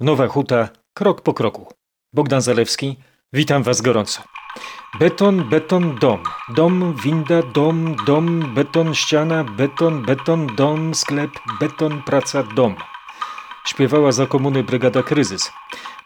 Nowa 0.00 0.28
Huta, 0.28 0.68
krok 0.94 1.20
po 1.20 1.34
kroku. 1.34 1.66
Bogdan 2.12 2.40
Zalewski, 2.40 2.96
witam 3.32 3.62
Was 3.62 3.80
gorąco. 3.80 4.22
Beton, 4.98 5.48
beton, 5.48 5.98
dom. 5.98 6.22
Dom, 6.54 6.94
winda, 7.04 7.42
dom, 7.42 7.96
dom, 8.06 8.54
beton, 8.54 8.94
ściana, 8.94 9.44
beton, 9.44 10.02
beton, 10.02 10.46
dom, 10.56 10.94
sklep, 10.94 11.30
beton, 11.60 12.02
praca, 12.02 12.42
dom. 12.42 12.74
Śpiewała 13.66 14.12
za 14.12 14.26
komuny 14.26 14.64
Brygada 14.64 15.02
Kryzys. 15.02 15.52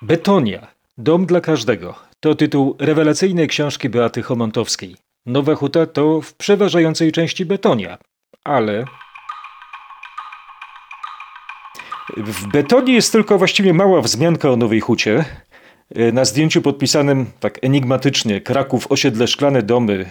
Betonia, 0.03 0.67
dom 0.99 1.27
dla 1.27 1.41
każdego. 1.41 1.95
To 2.21 2.35
tytuł 2.35 2.77
rewelacyjnej 2.79 3.49
książki 3.49 3.89
Beaty 3.89 4.23
Homontowskiej. 4.23 4.97
Nowa 5.27 5.55
Huta 5.55 5.87
to 5.87 6.21
w 6.21 6.35
przeważającej 6.35 7.13
części 7.13 7.47
betonia, 7.47 7.99
ale 8.45 8.85
w 12.17 12.47
betonie 12.47 12.95
jest 12.95 13.13
tylko 13.13 13.39
właściwie 13.39 13.75
mała 13.75 14.01
wzmianka 14.01 14.51
o 14.51 14.57
Nowej 14.57 14.81
Hucie. 14.81 15.25
Na 16.13 16.25
zdjęciu 16.25 16.63
podpisanym 16.63 17.27
tak 17.41 17.59
enigmatycznie 17.63 18.41
Kraków, 18.41 18.87
osiedle 18.93 19.27
Szklane 19.27 19.63
Domy. 19.63 20.07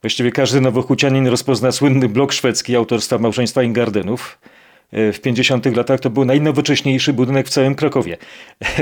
Właściwie 0.00 0.32
każdy 0.32 0.60
nowochucianin 0.60 1.26
rozpozna 1.26 1.72
słynny 1.72 2.08
blok 2.08 2.32
szwedzki 2.32 2.76
autorstwa 2.76 3.18
małżeństwa 3.18 3.62
Ingardenów. 3.62 4.38
W 4.92 5.18
50 5.22 5.76
latach 5.76 6.00
to 6.00 6.10
był 6.10 6.24
najnowocześniejszy 6.24 7.12
budynek 7.12 7.46
w 7.46 7.50
całym 7.50 7.74
Krakowie. 7.74 8.16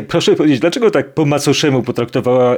Proszę 0.08 0.34
powiedzieć, 0.34 0.60
dlaczego 0.60 0.90
tak 0.90 1.14
po 1.14 1.24
macoszemu 1.24 1.82
potraktowała 1.82 2.56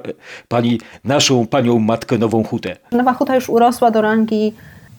pani 0.49 0.81
naszą 1.05 1.47
panią 1.47 1.79
matkę 1.79 2.19
Nową 2.19 2.45
Hutę? 2.45 2.77
Nowa 2.93 3.13
Huta 3.13 3.35
już 3.35 3.49
urosła 3.49 3.91
do 3.91 4.01
rangi 4.01 4.53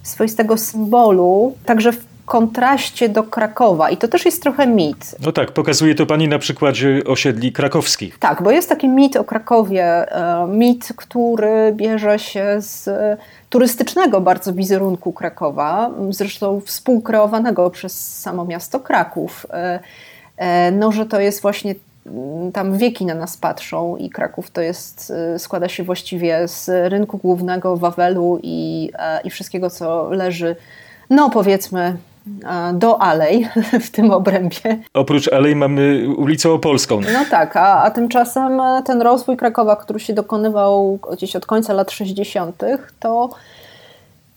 swoistego 0.04 0.58
symbolu, 0.58 1.58
także 1.66 1.92
w 1.92 2.12
kontraście 2.26 3.09
do 3.09 3.23
Krakowa. 3.23 3.90
I 3.90 3.98
to 3.98 4.08
też 4.08 4.26
jest 4.26 4.41
trochę 4.41 4.68
mit. 4.68 5.16
No 5.26 5.31
tak, 5.31 5.52
pokazuje 5.52 5.95
to 5.95 6.05
pani 6.05 6.27
na 6.27 6.40
przykładzie 6.40 7.02
osiedli 7.05 7.52
krakowskich. 7.52 8.20
Tak, 8.20 8.44
bo 8.44 8.52
jest 8.52 8.70
taki 8.70 8.90
mit 8.90 9.16
o 9.16 9.23
Krakowie, 9.23 9.86
e, 9.86 10.48
mit, 10.48 10.94
który 10.95 11.73
bierze 11.75 12.20
się 12.20 12.56
z 12.59 12.89
turystycznego 13.50 14.22
bardzo 14.22 14.53
wizerunku 14.53 15.14
Krakowa, 15.14 15.92
zresztą 16.09 16.61
współkreowanego 16.66 17.70
przez 17.70 18.20
samo 18.20 18.45
miasto 18.45 18.80
Kraków. 18.80 19.45
E, 19.50 19.80
e, 20.38 20.72
no, 20.72 20.92
że 20.92 21.05
to 21.05 21.20
jest 21.20 21.42
właśnie 21.42 21.76
tam 22.53 22.78
wieki 22.78 23.05
na 23.05 23.14
nas 23.14 23.38
patrzą 23.38 23.98
i 23.98 24.09
Kraków 24.09 24.52
to 24.52 24.61
jest, 24.61 25.14
składa 25.38 25.70
się 25.70 25.83
właściwie 25.83 26.48
z 26.48 26.92
rynku 26.92 27.17
głównego, 27.17 27.78
Wawelu 27.78 28.39
i, 28.44 28.92
i 29.23 29.30
wszystkiego, 29.30 29.70
co 29.70 30.09
leży, 30.09 30.55
no 31.09 31.30
powiedzmy, 31.30 31.98
do 32.74 33.02
Alej 33.02 33.48
w 33.86 33.90
tym 33.90 34.12
obrębie. 34.12 34.80
Oprócz 34.94 35.28
Alej 35.28 35.56
mamy 35.56 36.08
ulicę 36.18 36.52
Opolską. 36.52 37.02
No 37.02 37.26
tak, 37.30 37.58
a, 37.58 37.84
a 37.84 37.92
tymczasem 37.92 38.62
ten 38.86 39.02
rozwój 39.02 39.38
Krakowa, 39.38 39.76
który 39.76 40.00
się 40.00 40.14
dokonywał 40.14 41.00
gdzieś 41.12 41.36
od 41.36 41.46
końca 41.46 41.74
lat 41.74 41.92
60., 41.92 42.64
to 43.00 43.30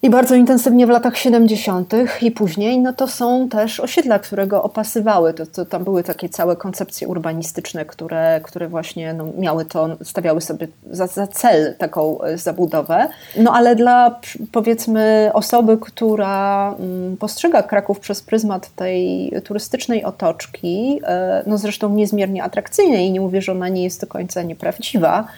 i 0.02 0.10
bardzo 0.10 0.34
intensywnie 0.34 0.86
w 0.86 0.90
latach 0.90 1.16
70. 1.16 1.92
i 2.22 2.30
później, 2.30 2.78
no 2.78 2.92
to 2.92 3.08
są 3.08 3.48
też 3.48 3.80
osiedla, 3.80 4.18
które 4.18 4.46
go 4.46 4.62
opasywały. 4.62 5.34
To, 5.34 5.46
to 5.46 5.64
tam 5.64 5.84
były 5.84 6.02
takie 6.02 6.28
całe 6.28 6.56
koncepcje 6.56 7.08
urbanistyczne, 7.08 7.84
które, 7.84 8.40
które 8.42 8.68
właśnie 8.68 9.14
no, 9.14 9.24
miały 9.38 9.64
to, 9.64 9.88
stawiały 10.02 10.40
sobie 10.40 10.68
za, 10.90 11.06
za 11.06 11.26
cel 11.26 11.74
taką 11.78 12.22
e, 12.22 12.38
zabudowę. 12.38 13.08
No 13.36 13.52
ale 13.52 13.76
dla 13.76 14.20
powiedzmy 14.52 15.30
osoby, 15.34 15.78
która 15.80 16.74
mm, 16.78 17.16
postrzega 17.16 17.62
Kraków 17.62 18.00
przez 18.00 18.22
pryzmat 18.22 18.74
tej 18.74 19.32
turystycznej 19.44 20.04
otoczki, 20.04 21.00
e, 21.04 21.42
no 21.46 21.58
zresztą 21.58 21.94
niezmiernie 21.94 22.44
atrakcyjnej 22.44 23.06
i 23.06 23.12
nie 23.12 23.20
mówię, 23.20 23.42
że 23.42 23.52
ona 23.52 23.68
nie 23.68 23.84
jest 23.84 24.00
do 24.00 24.06
końca 24.06 24.42
nieprawdziwa, 24.42 25.28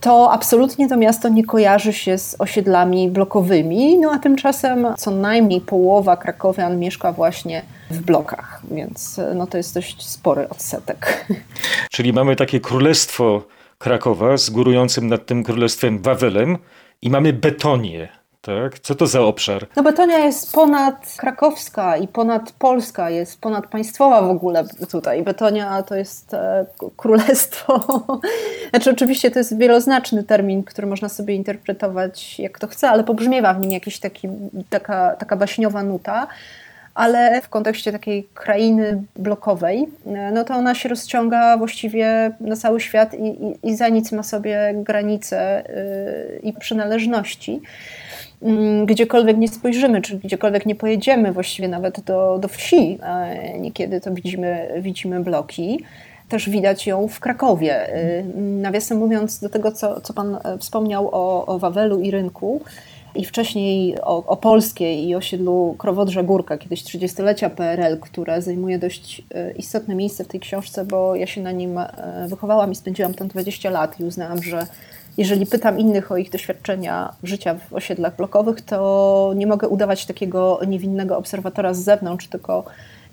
to 0.00 0.32
absolutnie 0.32 0.88
to 0.88 0.96
miasto 0.96 1.28
nie 1.28 1.44
kojarzy 1.44 1.92
się 1.92 2.18
z 2.18 2.36
osiedlami 2.38 3.08
blokowymi, 3.08 3.98
no 3.98 4.10
a 4.10 4.18
tymczasem 4.18 4.86
co 4.98 5.10
najmniej 5.10 5.60
połowa 5.60 6.16
krakowian 6.16 6.78
mieszka 6.78 7.12
właśnie 7.12 7.62
w 7.90 8.00
blokach, 8.00 8.62
więc 8.70 9.20
no 9.34 9.46
to 9.46 9.56
jest 9.56 9.74
dość 9.74 10.06
spory 10.06 10.48
odsetek. 10.48 11.26
Czyli 11.94 12.12
mamy 12.12 12.36
takie 12.36 12.60
królestwo 12.60 13.42
Krakowa 13.78 14.36
z 14.36 14.50
górującym 14.50 15.08
nad 15.08 15.26
tym 15.26 15.44
królestwem 15.44 16.02
Wawelem 16.02 16.58
i 17.02 17.10
mamy 17.10 17.32
Betonię, 17.32 18.08
tak? 18.46 18.78
Co 18.78 18.94
to 18.94 19.06
za 19.06 19.20
obszar? 19.20 19.66
No 19.76 19.82
Betonia 19.82 20.18
jest 20.18 20.52
ponad 20.52 21.14
krakowska 21.16 21.96
i 21.96 22.08
ponad 22.08 22.52
polska, 22.52 23.10
jest 23.10 23.40
ponadpaństwowa 23.40 24.22
w 24.22 24.30
ogóle 24.30 24.64
tutaj. 24.90 25.22
Betonia 25.22 25.82
to 25.82 25.94
jest 25.94 26.34
e, 26.34 26.66
królestwo. 26.96 27.80
Znaczy 28.70 28.90
oczywiście 28.90 29.30
to 29.30 29.38
jest 29.38 29.58
wieloznaczny 29.58 30.24
termin, 30.24 30.62
który 30.62 30.86
można 30.86 31.08
sobie 31.08 31.34
interpretować 31.34 32.38
jak 32.38 32.58
to 32.58 32.66
chce, 32.66 32.90
ale 32.90 33.04
pobrzmiewa 33.04 33.54
w 33.54 33.60
nim 33.60 33.70
jakiś 33.72 34.00
taki, 34.00 34.28
taka, 34.70 35.16
taka 35.16 35.36
baśniowa 35.36 35.82
nuta 35.82 36.26
ale 36.94 37.42
w 37.42 37.48
kontekście 37.48 37.92
takiej 37.92 38.28
krainy 38.34 39.02
blokowej, 39.16 39.86
e, 40.06 40.30
no 40.30 40.44
to 40.44 40.54
ona 40.54 40.74
się 40.74 40.88
rozciąga 40.88 41.56
właściwie 41.56 42.30
na 42.40 42.56
cały 42.56 42.80
świat 42.80 43.14
i, 43.14 43.26
i, 43.26 43.68
i 43.68 43.76
za 43.76 43.88
nic 43.88 44.12
ma 44.12 44.22
sobie 44.22 44.74
granice 44.76 45.64
yy, 46.32 46.38
i 46.38 46.52
przynależności. 46.52 47.60
Mm, 48.42 48.86
gdziekolwiek 48.86 49.36
nie 49.36 49.48
spojrzymy, 49.48 50.02
czy 50.02 50.18
gdziekolwiek 50.18 50.66
nie 50.66 50.74
pojedziemy, 50.74 51.32
właściwie 51.32 51.68
nawet 51.68 52.00
do, 52.00 52.38
do 52.38 52.48
wsi, 52.48 52.98
niekiedy 53.58 54.00
to 54.00 54.14
widzimy, 54.14 54.68
widzimy 54.80 55.20
bloki. 55.20 55.84
Też 56.28 56.50
widać 56.50 56.86
ją 56.86 57.08
w 57.08 57.20
Krakowie. 57.20 57.96
Y, 57.96 58.24
nawiasem 58.38 58.98
mówiąc, 58.98 59.40
do 59.40 59.48
tego, 59.48 59.72
co, 59.72 60.00
co 60.00 60.14
Pan 60.14 60.38
e, 60.44 60.58
wspomniał 60.58 61.08
o, 61.12 61.46
o 61.46 61.58
Wawelu 61.58 62.00
i 62.00 62.10
rynku, 62.10 62.60
i 63.14 63.24
wcześniej 63.24 64.00
o, 64.00 64.26
o 64.26 64.36
Polskiej 64.36 65.08
i 65.08 65.14
osiedlu 65.14 65.74
Krowodrza 65.78 66.22
Górka, 66.22 66.58
kiedyś 66.58 66.84
30-lecia 66.84 67.50
PRL, 67.50 67.98
które 68.00 68.42
zajmuje 68.42 68.78
dość 68.78 69.22
e, 69.34 69.52
istotne 69.52 69.94
miejsce 69.94 70.24
w 70.24 70.28
tej 70.28 70.40
książce, 70.40 70.84
bo 70.84 71.14
ja 71.14 71.26
się 71.26 71.42
na 71.42 71.52
nim 71.52 71.78
e, 71.78 72.26
wychowałam 72.28 72.72
i 72.72 72.74
spędziłam 72.74 73.14
tam 73.14 73.28
20 73.28 73.70
lat 73.70 74.00
i 74.00 74.04
uznałam, 74.04 74.42
że 74.42 74.66
jeżeli 75.18 75.46
pytam 75.46 75.78
innych 75.78 76.12
o 76.12 76.16
ich 76.16 76.30
doświadczenia 76.30 77.12
życia 77.22 77.54
w 77.54 77.74
osiedlach 77.74 78.16
blokowych, 78.16 78.60
to 78.60 79.32
nie 79.36 79.46
mogę 79.46 79.68
udawać 79.68 80.06
takiego 80.06 80.60
niewinnego 80.66 81.18
obserwatora 81.18 81.74
z 81.74 81.78
zewnątrz, 81.78 82.28
tylko 82.28 82.64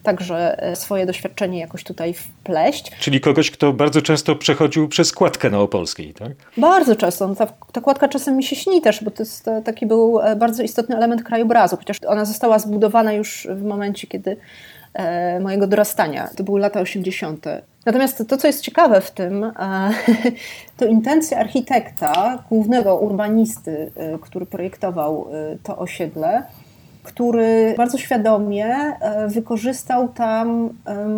także 0.04 0.64
e, 0.64 0.76
swoje 0.76 1.06
doświadczenie 1.06 1.60
jakoś 1.60 1.84
tutaj 1.84 2.14
wpleść. 2.14 2.92
Czyli 3.00 3.22
kogoś, 3.22 3.52
kto 3.52 3.74
bardzo 3.74 4.02
często 4.02 4.36
przechodził 4.36 4.88
przez 4.88 5.12
kładkę 5.12 5.50
na 5.50 5.60
Opolskiej, 5.60 6.14
tak? 6.14 6.32
Bardzo 6.58 6.96
często. 6.96 7.28
No 7.28 7.36
ta, 7.36 7.48
ta 7.72 7.82
kładka 7.82 8.08
czasem 8.08 8.38
mi 8.38 8.44
się 8.44 8.56
śni 8.56 8.82
też, 8.82 9.04
bo 9.04 9.12
to 9.12 9.24
jest, 9.24 9.50
taki 9.66 9.86
był 9.86 10.20
e, 10.20 10.36
bardzo 10.36 10.64
istotny 10.64 10.98
element 10.98 11.24
krajobrazu, 11.24 11.78
chociaż 11.78 11.98
ona 12.08 12.26
została 12.26 12.60
zbudowana 12.60 13.14
już 13.14 13.48
w 13.56 13.64
momencie, 13.64 14.08
kiedy 14.08 14.38
e, 14.94 15.40
mojego 15.40 15.68
dorastania. 15.68 16.30
To 16.36 16.44
były 16.44 16.60
lata 16.60 16.80
80. 16.80 17.46
Natomiast 17.86 18.24
to, 18.28 18.38
co 18.38 18.48
jest 18.48 18.62
ciekawe 18.62 19.02
w 19.02 19.12
tym, 19.12 19.44
e, 19.44 19.52
to 20.78 20.86
intencja 20.86 21.38
architekta, 21.38 22.44
głównego 22.50 22.96
urbanisty, 22.96 23.92
który 24.22 24.46
projektował 24.46 25.28
to 25.64 25.78
osiedle, 25.78 26.44
który 27.04 27.74
bardzo 27.78 27.98
świadomie 27.98 28.76
wykorzystał 29.28 30.08
tam 30.08 30.70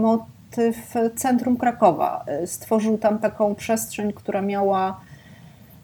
motyw 0.01 0.93
centrum 1.15 1.57
Krakowa. 1.57 2.25
Stworzył 2.45 2.97
tam 2.97 3.19
taką 3.19 3.55
przestrzeń, 3.55 4.13
która 4.13 4.41
miała 4.41 5.01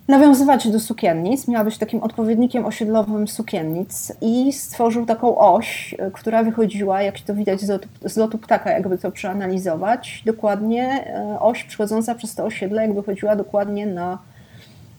nawiązywać 0.09 0.71
do 0.71 0.79
sukiennic, 0.79 1.47
miała 1.47 1.63
być 1.63 1.77
takim 1.77 2.03
odpowiednikiem 2.03 2.65
osiedlowym 2.65 3.27
sukiennic 3.27 4.13
i 4.21 4.53
stworzył 4.53 5.05
taką 5.05 5.37
oś, 5.37 5.95
która 6.13 6.43
wychodziła, 6.43 7.01
jak 7.01 7.19
to 7.19 7.35
widać 7.35 7.61
z 7.61 7.69
lotu, 7.69 7.87
z 8.05 8.17
lotu 8.17 8.37
ptaka, 8.37 8.71
jakby 8.71 8.97
to 8.97 9.11
przeanalizować, 9.11 10.23
dokładnie 10.25 11.07
e, 11.07 11.39
oś 11.39 11.63
przychodząca 11.63 12.15
przez 12.15 12.35
to 12.35 12.45
osiedle, 12.45 12.81
jakby 12.81 13.03
chodziła 13.03 13.35
dokładnie 13.35 13.85
na, 13.85 14.17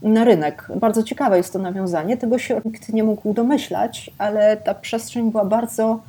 na 0.02 0.24
rynek. 0.24 0.68
Bardzo 0.76 1.02
ciekawe 1.02 1.36
jest 1.36 1.52
to 1.52 1.58
nawiązanie, 1.58 2.16
tego 2.16 2.38
się 2.38 2.60
nikt 2.64 2.92
nie 2.92 3.04
mógł 3.04 3.34
domyślać, 3.34 4.10
ale 4.18 4.56
ta 4.56 4.74
przestrzeń 4.74 5.30
była 5.30 5.44
bardzo 5.44 6.00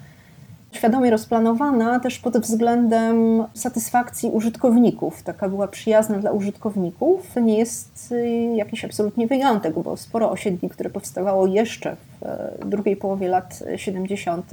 świadomie 0.71 1.11
rozplanowana 1.11 1.99
też 1.99 2.19
pod 2.19 2.37
względem 2.37 3.43
satysfakcji 3.53 4.29
użytkowników. 4.29 5.23
Taka 5.23 5.49
była 5.49 5.67
przyjazna 5.67 6.19
dla 6.19 6.31
użytkowników. 6.31 7.31
To 7.33 7.39
nie 7.39 7.57
jest 7.57 8.11
y, 8.11 8.53
jakiś 8.55 8.85
absolutnie 8.85 9.27
wyjątek, 9.27 9.79
bo 9.79 9.97
sporo 9.97 10.31
osiedli, 10.31 10.69
które 10.69 10.89
powstawało 10.89 11.47
jeszcze 11.47 11.95
w 11.95 12.25
e, 12.25 12.65
drugiej 12.65 12.95
połowie 12.95 13.27
lat 13.27 13.63
70., 13.75 14.51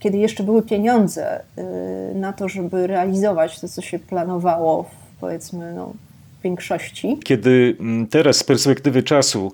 kiedy 0.00 0.18
jeszcze 0.18 0.42
były 0.42 0.62
pieniądze 0.62 1.40
y, 1.40 2.14
na 2.14 2.32
to, 2.32 2.48
żeby 2.48 2.86
realizować 2.86 3.60
to, 3.60 3.68
co 3.68 3.82
się 3.82 3.98
planowało 3.98 4.82
w 4.82 5.08
powiedzmy 5.20 5.72
no, 5.74 5.92
większości. 6.42 7.18
Kiedy 7.24 7.76
mm, 7.80 8.06
teraz 8.06 8.36
z 8.36 8.44
perspektywy 8.44 9.02
czasu 9.02 9.52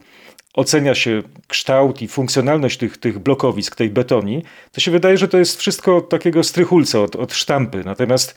ocenia 0.55 0.95
się 0.95 1.23
kształt 1.47 2.03
i 2.03 2.09
funkcjonalność 2.09 2.79
tych, 2.79 2.99
tych 2.99 3.19
blokowisk, 3.19 3.77
tej 3.77 3.91
betoni, 3.91 4.43
to 4.73 4.81
się 4.81 4.91
wydaje, 4.91 5.19
że 5.19 5.29
to 5.29 5.39
jest 5.39 5.59
wszystko 5.59 6.01
takiego 6.01 6.45
strychulca 6.45 7.01
od, 7.01 7.17
od 7.17 7.33
sztampy. 7.33 7.83
Natomiast 7.85 8.35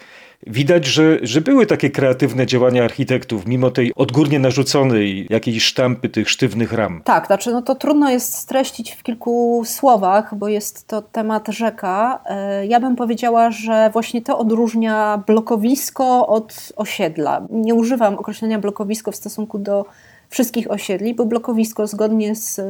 widać, 0.47 0.85
że, 0.85 1.17
że 1.21 1.41
były 1.41 1.65
takie 1.65 1.89
kreatywne 1.89 2.45
działania 2.45 2.83
architektów, 2.83 3.47
mimo 3.47 3.71
tej 3.71 3.93
odgórnie 3.95 4.39
narzuconej 4.39 5.27
jakiejś 5.29 5.63
sztampy 5.63 6.09
tych 6.09 6.29
sztywnych 6.29 6.73
ram. 6.73 7.01
Tak, 7.03 7.27
znaczy 7.27 7.51
no 7.51 7.61
to 7.61 7.75
trudno 7.75 8.09
jest 8.09 8.33
streścić 8.33 8.91
w 8.91 9.03
kilku 9.03 9.63
słowach, 9.65 10.35
bo 10.35 10.47
jest 10.47 10.87
to 10.87 11.01
temat 11.01 11.47
rzeka. 11.47 12.23
E, 12.25 12.65
ja 12.65 12.79
bym 12.79 12.95
powiedziała, 12.95 13.51
że 13.51 13.89
właśnie 13.93 14.21
to 14.21 14.39
odróżnia 14.39 15.23
blokowisko 15.27 16.27
od 16.27 16.73
osiedla. 16.75 17.47
Nie 17.49 17.75
używam 17.75 18.15
określenia 18.15 18.59
blokowisko 18.59 19.11
w 19.11 19.15
stosunku 19.15 19.59
do 19.59 19.85
wszystkich 20.29 20.71
osiedli, 20.71 21.15
bo 21.15 21.25
blokowisko 21.25 21.87
zgodnie 21.87 22.35
z 22.35 22.61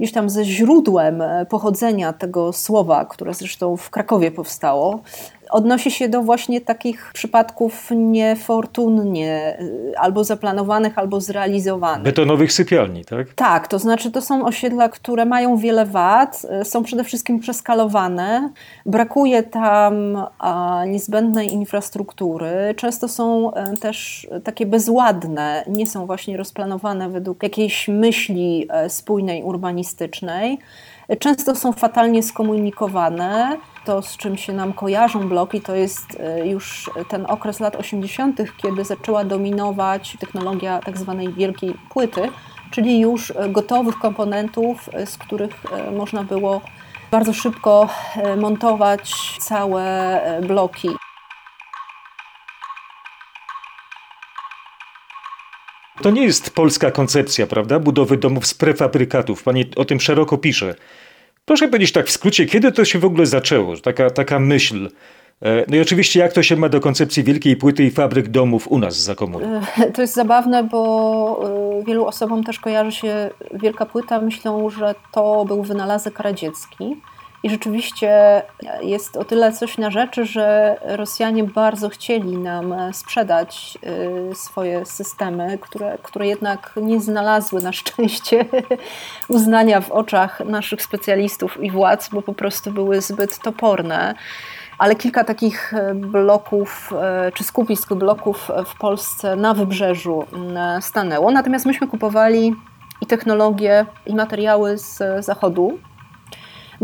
gdzieś 0.00 0.12
tam 0.12 0.30
ze 0.30 0.44
źródłem 0.44 1.22
pochodzenia 1.48 2.12
tego 2.12 2.52
słowa, 2.52 3.04
które 3.04 3.34
zresztą 3.34 3.76
w 3.76 3.90
Krakowie 3.90 4.30
powstało, 4.30 5.02
odnosi 5.50 5.90
się 5.90 6.08
do 6.08 6.22
właśnie 6.22 6.60
takich 6.60 7.10
przypadków 7.14 7.88
niefortunnie 7.90 9.58
y, 9.60 9.98
albo 9.98 10.24
zaplanowanych, 10.24 10.98
albo 10.98 11.20
zrealizowanych. 11.20 12.04
Betonowych 12.04 12.52
sypialni, 12.52 13.04
tak? 13.04 13.34
Tak, 13.34 13.68
to 13.68 13.78
znaczy 13.78 14.10
to 14.10 14.20
są 14.20 14.44
osiedla, 14.44 14.88
które 14.88 15.24
mają 15.24 15.56
wiele 15.56 15.86
wad, 15.86 16.46
y, 16.62 16.64
są 16.64 16.82
przede 16.82 17.04
wszystkim 17.04 17.40
przeskalowane, 17.40 18.50
brakuje 18.86 19.42
tam 19.42 19.94
niezbędnej 20.86 21.52
infrastruktury, 21.52 22.74
często 22.76 23.08
są 23.08 23.52
też 23.80 24.28
takie 24.44 24.66
bezładne, 24.66 25.64
nie 25.68 25.86
są 25.86 26.06
właśnie 26.06 26.36
rozplanowane 26.36 27.08
według 27.08 27.42
jakiejś 27.42 27.88
myśli 27.88 28.68
spójnej, 28.88 29.42
urbanistycznej. 29.42 29.83
Często 31.18 31.54
są 31.54 31.72
fatalnie 31.72 32.22
skomunikowane. 32.22 33.58
To, 33.84 34.02
z 34.02 34.16
czym 34.16 34.36
się 34.36 34.52
nam 34.52 34.72
kojarzą 34.72 35.28
bloki, 35.28 35.60
to 35.60 35.74
jest 35.74 36.20
e, 36.20 36.48
już 36.48 36.90
ten 37.08 37.26
okres 37.28 37.60
lat 37.60 37.76
80., 37.76 38.40
kiedy 38.62 38.84
zaczęła 38.84 39.24
dominować 39.24 40.16
technologia 40.20 40.80
tak 40.84 40.98
zwanej 40.98 41.32
wielkiej 41.32 41.74
płyty, 41.90 42.28
czyli 42.70 43.00
już 43.00 43.32
gotowych 43.48 43.98
komponentów, 43.98 44.90
e, 44.92 45.06
z 45.06 45.18
których 45.18 45.72
e, 45.72 45.90
można 45.90 46.22
było 46.22 46.60
bardzo 47.10 47.32
szybko 47.32 47.88
montować 48.36 49.12
całe 49.40 50.20
bloki. 50.46 50.88
To 56.02 56.10
nie 56.10 56.24
jest 56.24 56.50
polska 56.50 56.90
koncepcja, 56.90 57.46
prawda? 57.46 57.78
Budowy 57.78 58.16
domów 58.16 58.46
z 58.46 58.54
prefabrykatów. 58.54 59.42
Pani 59.42 59.64
o 59.76 59.84
tym 59.84 60.00
szeroko 60.00 60.38
pisze. 60.38 60.74
Proszę 61.44 61.68
powiedzieć 61.68 61.92
tak 61.92 62.06
w 62.06 62.10
skrócie, 62.10 62.46
kiedy 62.46 62.72
to 62.72 62.84
się 62.84 62.98
w 62.98 63.04
ogóle 63.04 63.26
zaczęło? 63.26 63.76
Taka, 63.76 64.10
taka 64.10 64.38
myśl. 64.38 64.88
E, 65.42 65.64
no 65.68 65.76
i 65.76 65.80
oczywiście, 65.80 66.20
jak 66.20 66.32
to 66.32 66.42
się 66.42 66.56
ma 66.56 66.68
do 66.68 66.80
koncepcji 66.80 67.24
wielkiej 67.24 67.56
płyty 67.56 67.84
i 67.84 67.90
fabryk 67.90 68.28
domów 68.28 68.68
u 68.68 68.78
nas 68.78 68.96
za 68.96 69.14
komuny? 69.14 69.60
E, 69.78 69.90
to 69.90 70.02
jest 70.02 70.14
zabawne, 70.14 70.64
bo 70.64 71.80
e, 71.80 71.84
wielu 71.84 72.06
osobom 72.06 72.44
też 72.44 72.60
kojarzy 72.60 72.92
się 72.92 73.30
wielka 73.54 73.86
płyta. 73.86 74.20
Myślą, 74.20 74.70
że 74.70 74.94
to 75.12 75.44
był 75.44 75.62
wynalazek 75.62 76.18
radziecki. 76.18 76.96
I 77.44 77.50
rzeczywiście 77.50 78.42
jest 78.80 79.16
o 79.16 79.24
tyle 79.24 79.52
coś 79.52 79.78
na 79.78 79.90
rzeczy, 79.90 80.24
że 80.24 80.76
Rosjanie 80.82 81.44
bardzo 81.44 81.88
chcieli 81.88 82.38
nam 82.38 82.74
sprzedać 82.92 83.78
y, 84.30 84.34
swoje 84.34 84.86
systemy, 84.86 85.58
które, 85.58 85.98
które 86.02 86.26
jednak 86.26 86.72
nie 86.82 87.00
znalazły 87.00 87.62
na 87.62 87.72
szczęście 87.72 88.44
uznania 89.28 89.80
w 89.80 89.90
oczach 89.90 90.40
naszych 90.40 90.82
specjalistów 90.82 91.62
i 91.62 91.70
władz, 91.70 92.08
bo 92.08 92.22
po 92.22 92.34
prostu 92.34 92.72
były 92.72 93.00
zbyt 93.00 93.38
toporne 93.38 94.14
ale 94.78 94.94
kilka 94.94 95.24
takich 95.24 95.74
bloków 95.94 96.92
y, 97.28 97.32
czy 97.32 97.44
skupisk 97.44 97.94
bloków 97.94 98.50
w 98.66 98.78
Polsce 98.78 99.36
na 99.36 99.54
wybrzeżu 99.54 100.22
y, 100.78 100.82
stanęło. 100.82 101.30
Natomiast 101.30 101.66
myśmy 101.66 101.86
kupowali 101.86 102.54
i 103.00 103.06
technologie, 103.06 103.86
i 104.06 104.14
materiały 104.14 104.78
z 104.78 105.02
zachodu, 105.24 105.78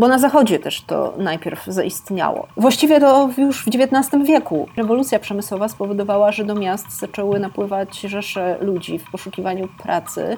bo 0.01 0.07
na 0.07 0.19
Zachodzie 0.19 0.59
też 0.59 0.81
to 0.81 1.13
najpierw 1.17 1.65
zaistniało. 1.65 2.47
Właściwie 2.57 2.99
to 2.99 3.29
już 3.37 3.65
w 3.65 3.67
XIX 3.67 4.27
wieku 4.27 4.67
rewolucja 4.77 5.19
przemysłowa 5.19 5.67
spowodowała, 5.67 6.31
że 6.31 6.43
do 6.43 6.55
miast 6.55 6.99
zaczęły 6.99 7.39
napływać 7.39 7.99
rzesze 7.99 8.57
ludzi 8.61 8.99
w 8.99 9.11
poszukiwaniu 9.11 9.67
pracy 9.83 10.37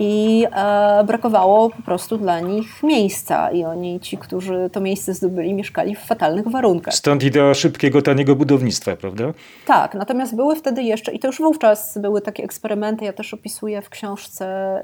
i 0.00 0.46
e, 0.52 1.04
brakowało 1.04 1.70
po 1.70 1.82
prostu 1.82 2.18
dla 2.18 2.40
nich 2.40 2.82
miejsca 2.82 3.50
i 3.50 3.64
oni, 3.64 4.00
ci, 4.00 4.18
którzy 4.18 4.70
to 4.72 4.80
miejsce 4.80 5.14
zdobyli, 5.14 5.54
mieszkali 5.54 5.94
w 5.94 5.98
fatalnych 5.98 6.48
warunkach. 6.48 6.94
Stąd 6.94 7.22
idea 7.22 7.54
szybkiego, 7.54 8.02
taniego 8.02 8.36
budownictwa, 8.36 8.96
prawda? 8.96 9.24
Tak, 9.66 9.94
natomiast 9.94 10.36
były 10.36 10.56
wtedy 10.56 10.82
jeszcze, 10.82 11.12
i 11.12 11.18
to 11.18 11.26
już 11.28 11.38
wówczas 11.38 11.98
były 11.98 12.20
takie 12.20 12.44
eksperymenty, 12.44 13.04
ja 13.04 13.12
też 13.12 13.34
opisuję 13.34 13.82
w 13.82 13.88
książce 13.88 14.76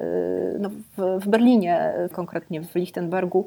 y, 0.55 0.59
no, 0.59 0.71
w, 0.97 1.25
w 1.25 1.29
Berlinie, 1.29 1.93
konkretnie 2.13 2.61
w 2.63 2.75
Lichtenbergu, 2.75 3.47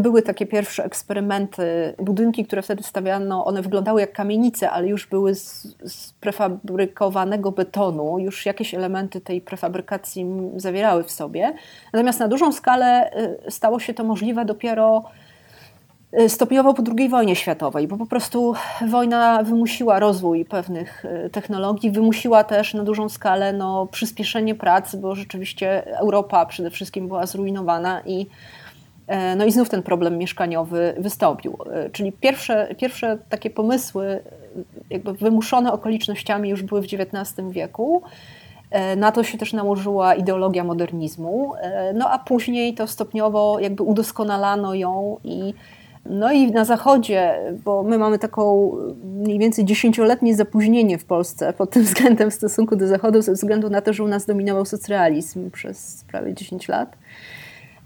były 0.00 0.22
takie 0.22 0.46
pierwsze 0.46 0.84
eksperymenty. 0.84 1.94
Budynki, 1.98 2.44
które 2.44 2.62
wtedy 2.62 2.82
stawiano, 2.82 3.44
one 3.44 3.62
wyglądały 3.62 4.00
jak 4.00 4.12
kamienice, 4.12 4.70
ale 4.70 4.88
już 4.88 5.06
były 5.06 5.34
z, 5.34 5.76
z 5.84 6.12
prefabrykowanego 6.12 7.52
betonu. 7.52 8.18
Już 8.18 8.46
jakieś 8.46 8.74
elementy 8.74 9.20
tej 9.20 9.40
prefabrykacji 9.40 10.26
zawierały 10.56 11.04
w 11.04 11.10
sobie. 11.10 11.54
Natomiast 11.92 12.20
na 12.20 12.28
dużą 12.28 12.52
skalę 12.52 13.10
y, 13.46 13.50
stało 13.50 13.80
się 13.80 13.94
to 13.94 14.04
możliwe 14.04 14.44
dopiero 14.44 15.02
y, 16.20 16.28
stopniowo 16.28 16.74
po 16.74 16.82
II 16.98 17.08
wojnie 17.08 17.36
światowej, 17.36 17.88
bo 17.88 17.96
po 17.96 18.06
prostu 18.06 18.54
wojna 18.88 19.42
wymusiła 19.42 19.98
rozwój 19.98 20.44
pewnych 20.44 21.04
y, 21.04 21.30
technologii, 21.30 21.90
wymusiła 21.90 22.44
też 22.44 22.74
na 22.74 22.84
dużą 22.84 23.08
skalę 23.08 23.52
no, 23.52 23.86
przyspieszenie 23.86 24.54
pracy, 24.54 24.96
bo 24.96 25.14
rzeczywiście 25.14 25.96
Europa 25.98 26.46
przede 26.46 26.70
wszystkim 26.70 27.08
była 27.08 27.26
zrujnowana 27.26 28.00
i 28.06 28.26
no 29.36 29.44
i 29.44 29.52
znów 29.52 29.68
ten 29.68 29.82
problem 29.82 30.18
mieszkaniowy 30.18 30.94
wystąpił. 30.98 31.58
E, 31.72 31.90
czyli 31.90 32.12
pierwsze, 32.12 32.74
pierwsze 32.78 33.18
takie 33.28 33.50
pomysły, 33.50 34.20
jakby 34.90 35.12
wymuszone 35.12 35.72
okolicznościami, 35.72 36.48
już 36.48 36.62
były 36.62 36.82
w 36.82 36.84
XIX 36.84 37.48
wieku. 37.50 38.02
E, 38.70 38.96
na 38.96 39.12
to 39.12 39.24
się 39.24 39.38
też 39.38 39.52
nałożyła 39.52 40.14
ideologia 40.14 40.64
modernizmu, 40.64 41.52
no 41.94 42.10
a 42.10 42.18
później 42.18 42.74
to 42.74 42.86
stopniowo 42.86 43.60
jakby 43.60 43.82
udoskonalano 43.82 44.74
ją 44.74 45.16
i 45.24 45.54
no 46.06 46.32
i 46.32 46.52
na 46.52 46.64
zachodzie, 46.64 47.38
bo 47.64 47.82
my 47.82 47.98
mamy 47.98 48.18
taką 48.18 48.72
mniej 49.04 49.38
więcej 49.38 49.64
dziesięcioletnie 49.64 50.36
zapóźnienie 50.36 50.98
w 50.98 51.04
Polsce 51.04 51.52
pod 51.52 51.70
tym 51.70 51.82
względem 51.82 52.30
w 52.30 52.34
stosunku 52.34 52.76
do 52.76 52.86
zachodu, 52.86 53.22
ze 53.22 53.32
względu 53.32 53.70
na 53.70 53.80
to, 53.80 53.92
że 53.92 54.04
u 54.04 54.08
nas 54.08 54.26
dominował 54.26 54.64
socrealizm 54.64 55.50
przez 55.50 56.04
prawie 56.08 56.34
10 56.34 56.68
lat. 56.68 56.96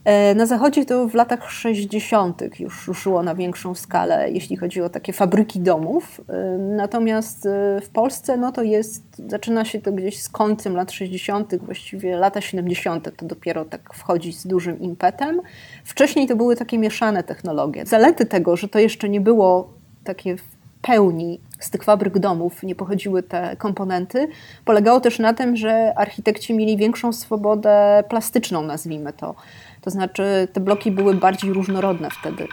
E, 0.09 0.35
na 0.35 0.47
zachodzie 0.47 0.85
to 0.85 1.09
w 1.09 1.15
latach 1.15 1.51
60. 1.51 2.61
już 2.61 2.89
ruszyło 2.89 3.23
na 3.23 3.35
większą 3.35 3.75
skalę, 3.75 4.31
jeśli 4.31 4.57
chodzi 4.57 4.83
o 4.83 4.89
takie 4.89 5.13
fabryki 5.13 5.61
domów. 5.61 6.21
E, 6.29 6.59
natomiast 6.59 7.47
e, 7.47 7.81
w 7.81 7.89
Polsce 7.89 8.37
no 8.37 8.53
to 8.53 8.63
jest, 8.63 9.03
zaczyna 9.29 9.65
się 9.65 9.81
to 9.81 9.93
gdzieś 9.93 10.23
z 10.23 10.29
końcem 10.29 10.77
lat 10.77 10.93
60., 10.93 11.57
właściwie 11.57 12.17
lata 12.17 12.41
70. 12.41 13.17
to 13.17 13.27
dopiero 13.27 13.65
tak 13.65 13.95
wchodzi 13.95 14.33
z 14.33 14.47
dużym 14.47 14.81
impetem. 14.81 15.41
Wcześniej 15.85 16.27
to 16.27 16.37
były 16.37 16.57
takie 16.57 16.79
mieszane 16.79 17.23
technologie. 17.23 17.87
Zalety 17.87 18.27
tego, 18.27 18.57
że 18.57 18.69
to 18.69 18.79
jeszcze 18.79 19.09
nie 19.09 19.21
było 19.21 19.73
takie 20.05 20.37
w 20.37 20.59
pełni 20.83 21.41
z 21.61 21.71
tych 21.71 21.85
fabryk 21.85 22.19
domów 22.19 22.63
nie 22.63 22.75
pochodziły 22.75 23.23
te 23.23 23.57
komponenty, 23.57 24.29
polegało 24.65 25.01
też 25.01 25.19
na 25.19 25.35
tym, 25.35 25.57
że 25.57 25.93
architekci 25.97 26.55
mieli 26.55 26.77
większą 26.77 27.13
swobodę 27.13 28.05
plastyczną, 28.09 28.63
nazwijmy 28.63 29.13
to. 29.13 29.35
To 29.81 29.91
znaczy 29.91 30.49
te 30.53 30.61
bloki 30.61 30.91
były 30.91 31.15
bardziej 31.15 31.53
różnorodne 31.53 32.09
wtedy. 32.11 32.49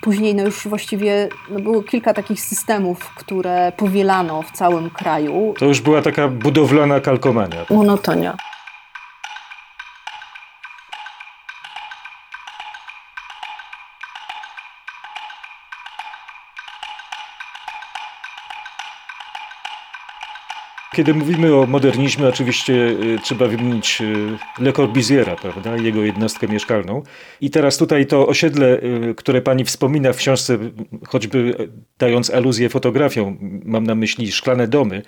Później 0.00 0.34
no 0.34 0.42
już 0.42 0.68
właściwie 0.68 1.28
no 1.50 1.60
było 1.60 1.82
kilka 1.82 2.14
takich 2.14 2.40
systemów, 2.40 3.14
które 3.14 3.72
powielano 3.76 4.42
w 4.42 4.52
całym 4.52 4.90
kraju. 4.90 5.54
To 5.58 5.66
już 5.66 5.80
była 5.80 6.02
taka 6.02 6.28
budowlana 6.28 7.00
kalkomania. 7.00 7.66
Monotonia. 7.70 8.36
Kiedy 20.98 21.14
mówimy 21.14 21.54
o 21.54 21.66
modernizmie, 21.66 22.26
oczywiście 22.26 22.72
y, 22.74 23.18
trzeba 23.22 23.46
wymienić 23.46 24.00
y, 24.00 24.62
Le 24.62 24.72
Corbusiera, 24.72 25.36
prawda, 25.36 25.76
jego 25.76 26.02
jednostkę 26.02 26.48
mieszkalną. 26.48 27.02
I 27.40 27.50
teraz 27.50 27.76
tutaj 27.76 28.06
to 28.06 28.26
osiedle, 28.26 28.82
y, 28.82 29.14
które 29.14 29.42
pani 29.42 29.64
wspomina 29.64 30.12
w 30.12 30.16
książce, 30.16 30.58
choćby 31.06 31.68
dając 31.98 32.30
aluzję 32.30 32.68
fotografią, 32.68 33.36
mam 33.64 33.84
na 33.84 33.94
myśli 33.94 34.32
szklane 34.32 34.68
domy, 34.68 35.02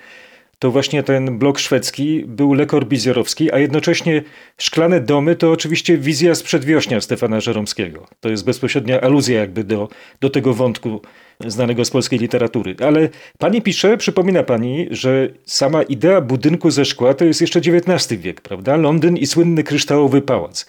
to 0.61 0.71
właśnie 0.71 1.03
ten 1.03 1.37
blok 1.37 1.59
szwedzki 1.59 2.23
był 2.27 2.53
Le 2.53 2.65
Corbizierowski, 2.65 3.51
a 3.51 3.59
jednocześnie 3.59 4.23
Szklane 4.57 4.99
Domy 4.99 5.35
to 5.35 5.51
oczywiście 5.51 5.97
wizja 5.97 6.35
z 6.35 6.43
przedwiośnia 6.43 7.01
Stefana 7.01 7.39
Żeromskiego. 7.39 8.07
To 8.19 8.29
jest 8.29 8.45
bezpośrednia 8.45 9.01
aluzja 9.01 9.39
jakby 9.39 9.63
do, 9.63 9.89
do 10.19 10.29
tego 10.29 10.53
wątku 10.53 11.01
znanego 11.47 11.85
z 11.85 11.89
polskiej 11.89 12.19
literatury. 12.19 12.75
Ale 12.85 13.09
pani 13.37 13.61
pisze, 13.61 13.97
przypomina 13.97 14.43
pani, 14.43 14.87
że 14.91 15.29
sama 15.45 15.83
idea 15.83 16.21
budynku 16.21 16.71
ze 16.71 16.85
szkła 16.85 17.13
to 17.13 17.25
jest 17.25 17.41
jeszcze 17.41 17.59
XIX 17.59 18.21
wiek, 18.21 18.41
prawda? 18.41 18.75
Londyn 18.75 19.17
i 19.17 19.25
słynny 19.25 19.63
kryształowy 19.63 20.21
pałac. 20.21 20.65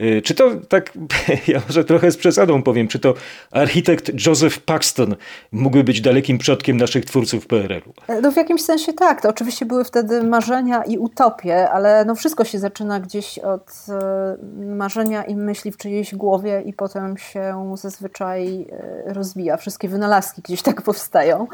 Y, 0.00 0.22
czy 0.22 0.34
to 0.34 0.50
tak, 0.68 0.92
ja 1.48 1.60
może 1.68 1.84
trochę 1.84 2.10
z 2.10 2.16
przesadą 2.16 2.62
powiem, 2.62 2.88
czy 2.88 2.98
to 2.98 3.14
architekt 3.50 4.26
Joseph 4.26 4.58
Paxton 4.58 5.16
mógłby 5.52 5.84
być 5.84 6.00
dalekim 6.00 6.38
przodkiem 6.38 6.76
naszych 6.76 7.04
twórców 7.04 7.46
PRL-u? 7.46 7.92
No 8.22 8.32
w 8.32 8.36
jakimś 8.36 8.62
sensie 8.62 8.92
tak. 8.92 9.22
To 9.22 9.28
oczywiście 9.28 9.66
były 9.66 9.84
wtedy 9.84 10.22
marzenia 10.22 10.82
i 10.84 10.98
utopie, 10.98 11.70
ale 11.70 12.04
no 12.04 12.14
wszystko 12.14 12.44
się 12.44 12.58
zaczyna 12.58 13.00
gdzieś 13.00 13.38
od 13.38 13.70
e, 13.88 14.36
marzenia 14.64 15.24
i 15.24 15.36
myśli 15.36 15.72
w 15.72 15.76
czyjejś 15.76 16.14
głowie 16.14 16.62
i 16.66 16.72
potem 16.72 17.18
się 17.18 17.74
zazwyczaj 17.74 18.66
e, 18.72 19.12
rozwija. 19.14 19.56
Wszystkie 19.56 19.88
wynalazki 19.88 20.42
gdzieś 20.42 20.62
tak 20.62 20.82
powstają. 20.82 21.46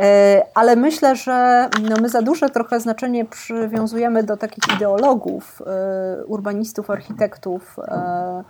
E, 0.00 0.42
ale 0.54 0.76
myślę, 0.76 1.16
że 1.16 1.68
no 1.82 1.96
my 2.00 2.08
za 2.08 2.22
duże 2.22 2.50
trochę 2.50 2.80
znaczenie 2.80 3.24
przywiązujemy 3.24 4.22
do 4.22 4.36
takich 4.36 4.74
ideologów, 4.76 5.62
e, 5.66 6.24
urbanistów, 6.24 6.90
architektów 6.90 7.76
e, 7.78 8.44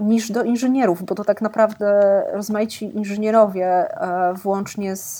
niż 0.00 0.32
do 0.32 0.42
inżynierów, 0.42 1.02
bo 1.02 1.14
to 1.14 1.24
tak 1.24 1.42
naprawdę 1.42 2.22
rozmaici 2.32 2.96
inżynierowie, 2.96 3.66
e, 3.66 4.34
włącznie 4.34 4.96
z, 4.96 5.18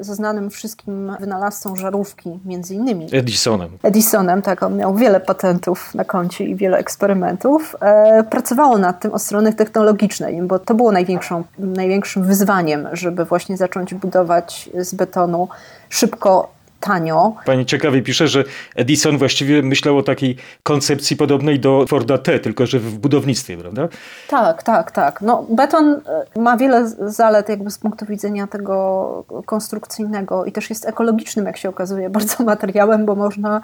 ze 0.00 0.14
znanym 0.14 0.50
wszystkim 0.50 1.16
wynalazcą 1.20 1.76
żarówki, 1.76 2.40
między 2.44 2.74
innymi. 2.74 3.08
Edisonem. 3.12 3.70
Edisonem, 3.82 4.42
tak, 4.42 4.62
on 4.62 4.76
miał 4.76 4.94
wiele 4.94 5.20
patentów 5.20 5.94
na 5.94 6.04
koncie 6.04 6.44
i 6.44 6.56
wiele 6.56 6.78
eksperymentów. 6.78 7.76
E, 7.80 8.24
pracowało 8.24 8.78
nad 8.78 9.00
tym 9.00 9.12
od 9.12 9.22
strony 9.22 9.52
technologicznej, 9.52 10.42
bo 10.42 10.58
to 10.58 10.74
było 10.74 10.92
największą, 10.92 11.44
największym 11.58 12.24
wyzwaniem, 12.24 12.88
żeby 12.92 13.24
właśnie 13.24 13.56
zacząć 13.56 13.94
budować 13.94 14.70
z 14.74 14.94
betonu 14.94 15.48
szybko 15.88 16.55
tanio. 16.80 17.34
Pani 17.46 17.66
ciekawie 17.66 18.02
pisze, 18.02 18.28
że 18.28 18.44
Edison 18.76 19.18
właściwie 19.18 19.62
myślał 19.62 19.98
o 19.98 20.02
takiej 20.02 20.36
koncepcji 20.62 21.16
podobnej 21.16 21.60
do 21.60 21.86
Forda 21.88 22.18
T, 22.18 22.38
tylko 22.38 22.66
że 22.66 22.78
w 22.78 22.98
budownictwie, 22.98 23.56
prawda? 23.56 23.88
Tak, 24.28 24.62
tak, 24.62 24.90
tak. 24.90 25.20
No, 25.20 25.46
beton 25.50 26.00
e, 26.36 26.40
ma 26.40 26.56
wiele 26.56 26.88
zalet 27.00 27.48
jakby 27.48 27.70
z 27.70 27.78
punktu 27.78 28.06
widzenia 28.06 28.46
tego 28.46 29.24
konstrukcyjnego 29.46 30.44
i 30.44 30.52
też 30.52 30.70
jest 30.70 30.88
ekologicznym, 30.88 31.46
jak 31.46 31.56
się 31.56 31.68
okazuje, 31.68 32.10
bardzo 32.16 32.44
materiałem, 32.44 33.06
bo 33.06 33.14
można 33.14 33.60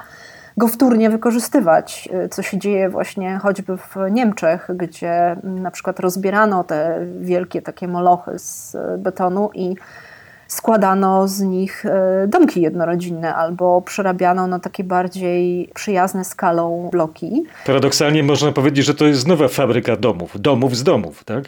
go 0.57 0.69
wtórnie 0.69 1.11
wykorzystywać, 1.11 2.09
e, 2.13 2.29
co 2.29 2.43
się 2.43 2.59
dzieje 2.59 2.89
właśnie 2.89 3.39
choćby 3.43 3.77
w 3.77 3.97
Niemczech, 4.11 4.69
gdzie 4.75 5.37
na 5.45 5.71
przykład 5.71 6.01
rozbierano 6.01 6.65
te 6.65 7.07
wielkie 7.21 7.63
takie 7.63 7.89
molochy 7.89 8.39
z 8.39 8.77
betonu 8.99 9.51
i 9.55 9.77
składano 10.53 11.29
z 11.29 11.41
nich 11.41 11.87
e, 11.87 12.27
domki 12.29 12.63
jednorodzinne 12.63 13.35
albo 13.35 13.83
przerabiano 13.83 14.47
na 14.47 14.59
takie 14.59 14.85
bardziej 14.85 15.71
przyjazne 15.75 16.25
skalą 16.25 16.89
bloki. 16.93 17.45
Paradoksalnie 17.67 18.23
można 18.23 18.53
powiedzieć, 18.53 18.87
że 18.87 18.95
to 18.95 19.05
jest 19.05 19.29
nowa 19.29 19.49
fabryka 19.49 19.97
domów, 19.97 20.41
domów 20.41 20.77
z 20.77 20.83
domów, 20.83 21.25
tak? 21.25 21.45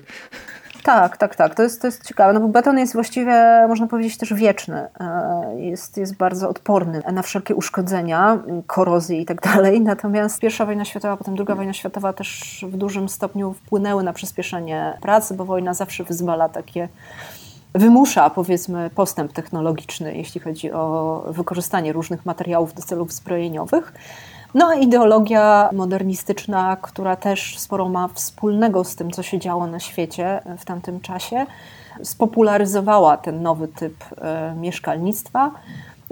Tak, 0.82 1.16
tak, 1.16 1.36
tak. 1.36 1.54
To 1.54 1.62
jest, 1.62 1.80
to 1.80 1.86
jest 1.86 2.06
ciekawe, 2.08 2.32
no 2.32 2.40
bo 2.40 2.48
beton 2.48 2.78
jest 2.78 2.92
właściwie, 2.92 3.66
można 3.68 3.86
powiedzieć, 3.86 4.18
też 4.18 4.34
wieczny. 4.34 4.86
E, 5.00 5.60
jest, 5.60 5.96
jest 5.96 6.16
bardzo 6.16 6.48
odporny 6.48 7.02
na 7.12 7.22
wszelkie 7.22 7.54
uszkodzenia, 7.54 8.38
korozję 8.66 9.20
i 9.20 9.24
tak 9.24 9.40
dalej. 9.40 9.80
Natomiast 9.80 10.40
pierwsza 10.40 10.66
wojna 10.66 10.84
światowa, 10.84 11.16
potem 11.16 11.36
druga 11.36 11.54
wojna 11.54 11.72
światowa 11.72 12.12
też 12.12 12.64
w 12.68 12.76
dużym 12.76 13.08
stopniu 13.08 13.52
wpłynęły 13.52 14.02
na 14.02 14.12
przyspieszenie 14.12 14.98
pracy, 15.02 15.34
bo 15.34 15.44
wojna 15.44 15.74
zawsze 15.74 16.04
wyzwala 16.04 16.48
takie 16.48 16.88
wymusza, 17.74 18.30
powiedzmy, 18.30 18.90
postęp 18.94 19.32
technologiczny, 19.32 20.16
jeśli 20.16 20.40
chodzi 20.40 20.72
o 20.72 21.24
wykorzystanie 21.28 21.92
różnych 21.92 22.26
materiałów 22.26 22.74
do 22.74 22.82
celów 22.82 23.12
zbrojeniowych. 23.12 23.92
No 24.54 24.68
a 24.68 24.74
ideologia 24.74 25.68
modernistyczna, 25.72 26.76
która 26.82 27.16
też 27.16 27.58
sporo 27.58 27.88
ma 27.88 28.08
wspólnego 28.08 28.84
z 28.84 28.96
tym, 28.96 29.10
co 29.10 29.22
się 29.22 29.38
działo 29.38 29.66
na 29.66 29.80
świecie 29.80 30.40
w 30.58 30.64
tamtym 30.64 31.00
czasie, 31.00 31.46
spopularyzowała 32.02 33.16
ten 33.16 33.42
nowy 33.42 33.68
typ 33.68 34.04
e, 34.18 34.54
mieszkalnictwa. 34.60 35.50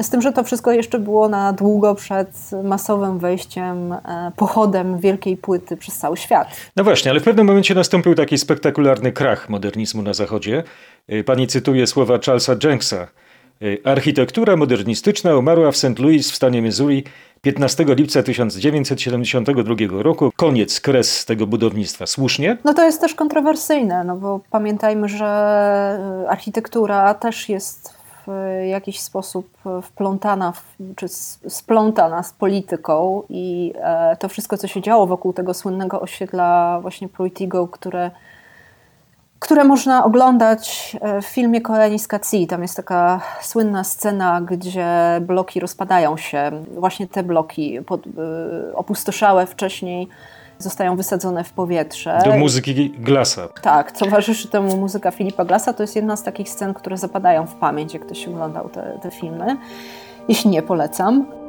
Z 0.00 0.10
tym, 0.10 0.22
że 0.22 0.32
to 0.32 0.44
wszystko 0.44 0.72
jeszcze 0.72 0.98
było 0.98 1.28
na 1.28 1.52
długo 1.52 1.94
przed 1.94 2.28
masowym 2.64 3.18
wejściem, 3.18 3.92
e, 3.92 4.32
pochodem 4.36 4.98
wielkiej 4.98 5.36
płyty 5.36 5.76
przez 5.76 5.98
cały 5.98 6.16
świat. 6.16 6.48
No 6.76 6.84
właśnie, 6.84 7.10
ale 7.10 7.20
w 7.20 7.24
pewnym 7.24 7.46
momencie 7.46 7.74
nastąpił 7.74 8.14
taki 8.14 8.38
spektakularny 8.38 9.12
krach 9.12 9.48
modernizmu 9.48 10.02
na 10.02 10.14
Zachodzie. 10.14 10.62
E, 11.08 11.24
pani 11.24 11.46
cytuje 11.46 11.86
słowa 11.86 12.18
Charlesa 12.26 12.56
Jenksa. 12.64 12.96
E, 13.62 13.86
architektura 13.86 14.56
modernistyczna 14.56 15.36
umarła 15.36 15.72
w 15.72 15.76
St. 15.76 15.98
Louis 15.98 16.30
w 16.30 16.36
stanie 16.36 16.62
Missouri 16.62 17.04
15 17.42 17.84
lipca 17.88 18.22
1972 18.22 20.02
roku. 20.02 20.32
Koniec, 20.36 20.80
kres 20.80 21.24
tego 21.24 21.46
budownictwa. 21.46 22.06
Słusznie? 22.06 22.56
No 22.64 22.74
to 22.74 22.84
jest 22.84 23.00
też 23.00 23.14
kontrowersyjne, 23.14 24.04
no 24.04 24.16
bo 24.16 24.40
pamiętajmy, 24.50 25.08
że 25.08 25.26
architektura 26.28 27.14
też 27.14 27.48
jest 27.48 28.01
w 28.26 28.30
jakiś 28.68 29.00
sposób 29.00 29.48
wplątana, 29.82 30.52
czy 30.96 31.08
splątana 31.48 32.22
z 32.22 32.32
polityką 32.32 33.22
i 33.28 33.72
e, 33.76 34.16
to 34.16 34.28
wszystko, 34.28 34.56
co 34.56 34.68
się 34.68 34.82
działo 34.82 35.06
wokół 35.06 35.32
tego 35.32 35.54
słynnego 35.54 36.00
osiedla 36.00 36.78
właśnie 36.82 37.08
Pruitigo, 37.08 37.68
które 37.68 38.10
które 39.42 39.64
można 39.64 40.04
oglądać 40.04 40.96
e, 41.00 41.22
w 41.22 41.26
filmie 41.26 41.60
Koleni 41.60 41.98
z 41.98 42.08
Tam 42.48 42.62
jest 42.62 42.76
taka 42.76 43.20
słynna 43.40 43.84
scena, 43.84 44.40
gdzie 44.40 44.86
bloki 45.20 45.60
rozpadają 45.60 46.16
się. 46.16 46.50
Właśnie 46.74 47.06
te 47.06 47.22
bloki 47.22 47.78
pod, 47.86 48.06
e, 48.06 48.10
opustoszałe 48.74 49.46
wcześniej 49.46 50.08
zostają 50.62 50.96
wysadzone 50.96 51.44
w 51.44 51.52
powietrze. 51.52 52.18
Do 52.24 52.36
muzyki 52.36 52.90
Glasa. 52.90 53.48
Tak, 53.62 53.92
towarzyszy 53.92 54.48
temu 54.48 54.76
muzyka 54.76 55.10
Filipa 55.10 55.44
Glasa. 55.44 55.72
To 55.72 55.82
jest 55.82 55.96
jedna 55.96 56.16
z 56.16 56.22
takich 56.22 56.48
scen, 56.48 56.74
które 56.74 56.96
zapadają 56.96 57.46
w 57.46 57.54
pamięć, 57.54 57.94
jak 57.94 58.06
ktoś 58.06 58.28
oglądał 58.28 58.68
te, 58.68 58.98
te 59.02 59.10
filmy. 59.10 59.56
Jeśli 60.28 60.50
nie, 60.50 60.62
polecam. 60.62 61.41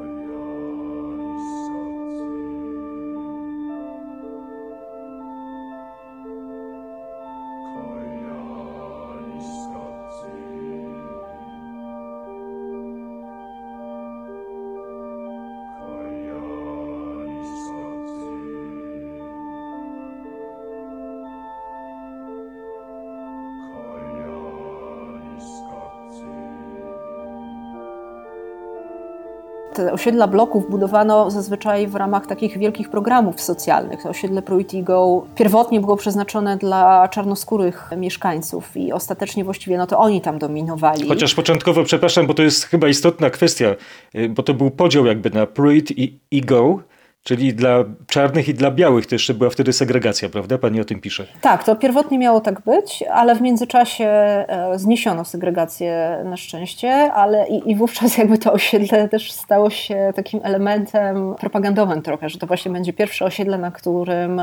Te 29.74 29.94
osiedla 29.94 30.28
bloków 30.28 30.70
budowano 30.70 31.32
zazwyczaj 31.32 31.88
w 31.88 31.96
ramach 31.96 32.28
takich 32.28 32.58
wielkich 32.58 32.90
programów 32.90 33.42
socjalnych. 33.42 34.06
Osiedle 34.06 34.42
Pruitigo 34.42 35.26
pierwotnie 35.36 35.82
było 35.82 35.98
przeznaczone 35.98 36.58
dla 36.58 37.08
czarnoskórych 37.08 37.90
mieszkańców 37.98 38.78
i 38.78 38.92
ostatecznie 38.92 39.44
właściwie 39.44 39.78
no 39.78 39.88
to 39.88 40.00
oni 40.00 40.22
tam 40.22 40.40
dominowali. 40.40 41.08
Chociaż 41.08 41.36
początkowo, 41.36 41.84
przepraszam, 41.84 42.28
bo 42.28 42.34
to 42.34 42.44
jest 42.44 42.64
chyba 42.64 42.88
istotna 42.88 43.30
kwestia, 43.30 43.76
y, 44.16 44.30
bo 44.30 44.44
to 44.44 44.54
był 44.54 44.72
podział 44.72 45.06
jakby 45.06 45.30
na 45.30 45.46
Pruit 45.46 45.92
i 45.92 46.20
Ego, 46.34 46.80
Czyli 47.24 47.54
dla 47.54 47.84
czarnych 48.08 48.50
i 48.50 48.54
dla 48.54 48.72
białych 48.72 49.06
to 49.06 49.16
jeszcze 49.16 49.34
była 49.34 49.50
wtedy 49.50 49.74
segregacja, 49.74 50.30
prawda? 50.30 50.58
Pani 50.58 50.82
o 50.82 50.86
tym 50.86 51.02
pisze. 51.02 51.28
Tak, 51.42 51.64
to 51.64 51.76
pierwotnie 51.76 52.20
miało 52.20 52.42
tak 52.42 52.62
być, 52.62 53.04
ale 53.12 53.36
w 53.36 53.42
międzyczasie 53.42 54.06
e, 54.06 54.72
zniesiono 54.76 55.26
segregację 55.26 56.22
na 56.26 56.38
szczęście, 56.38 57.14
ale 57.14 57.48
i, 57.48 57.72
i 57.72 57.76
wówczas 57.76 58.18
jakby 58.18 58.38
to 58.38 58.54
osiedle 58.54 59.10
też 59.10 59.32
stało 59.32 59.70
się 59.70 60.12
takim 60.16 60.40
elementem 60.44 61.36
propagandowym 61.40 62.02
trochę, 62.02 62.30
że 62.30 62.40
to 62.40 62.48
właśnie 62.48 62.72
będzie 62.72 62.94
pierwsze 62.94 63.26
osiedle, 63.26 63.58
na 63.58 63.72
którym 63.72 64.42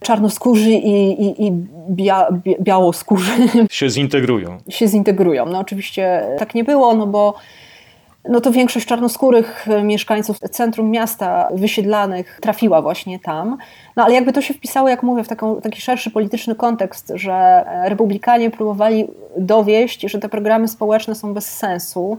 czarnoskórzy 0.00 0.70
i, 0.70 1.22
i, 1.22 1.46
i 1.46 1.52
bia, 1.90 2.26
białoskórzy 2.60 3.32
się 3.70 3.90
zintegrują. 3.90 4.58
Się 4.68 4.88
zintegrują. 4.88 5.46
No 5.46 5.58
oczywiście 5.58 6.22
tak 6.38 6.54
nie 6.54 6.64
było, 6.64 6.94
no 6.94 7.06
bo 7.06 7.34
no 8.28 8.40
to 8.40 8.52
większość 8.52 8.86
czarnoskórych 8.86 9.68
e, 9.68 9.84
mieszkańców 9.84 10.38
centrum 10.38 10.90
miasta 10.90 11.48
wysiedlanych 11.54 12.38
trafiła 12.42 12.82
właśnie 12.82 13.18
tam. 13.18 13.58
No 13.96 14.04
ale 14.04 14.14
jakby 14.14 14.32
to 14.32 14.42
się 14.42 14.54
wpisało, 14.54 14.88
jak 14.88 15.02
mówię, 15.02 15.24
w 15.24 15.28
taką, 15.28 15.60
taki 15.60 15.80
szerszy 15.80 16.10
polityczny 16.10 16.54
kontekst, 16.54 17.12
że 17.14 17.32
e, 17.32 17.88
republikanie 17.88 18.50
próbowali 18.50 19.06
dowieść, 19.36 20.00
że 20.00 20.18
te 20.18 20.28
programy 20.28 20.68
społeczne 20.68 21.14
są 21.14 21.34
bez 21.34 21.56
sensu, 21.56 22.18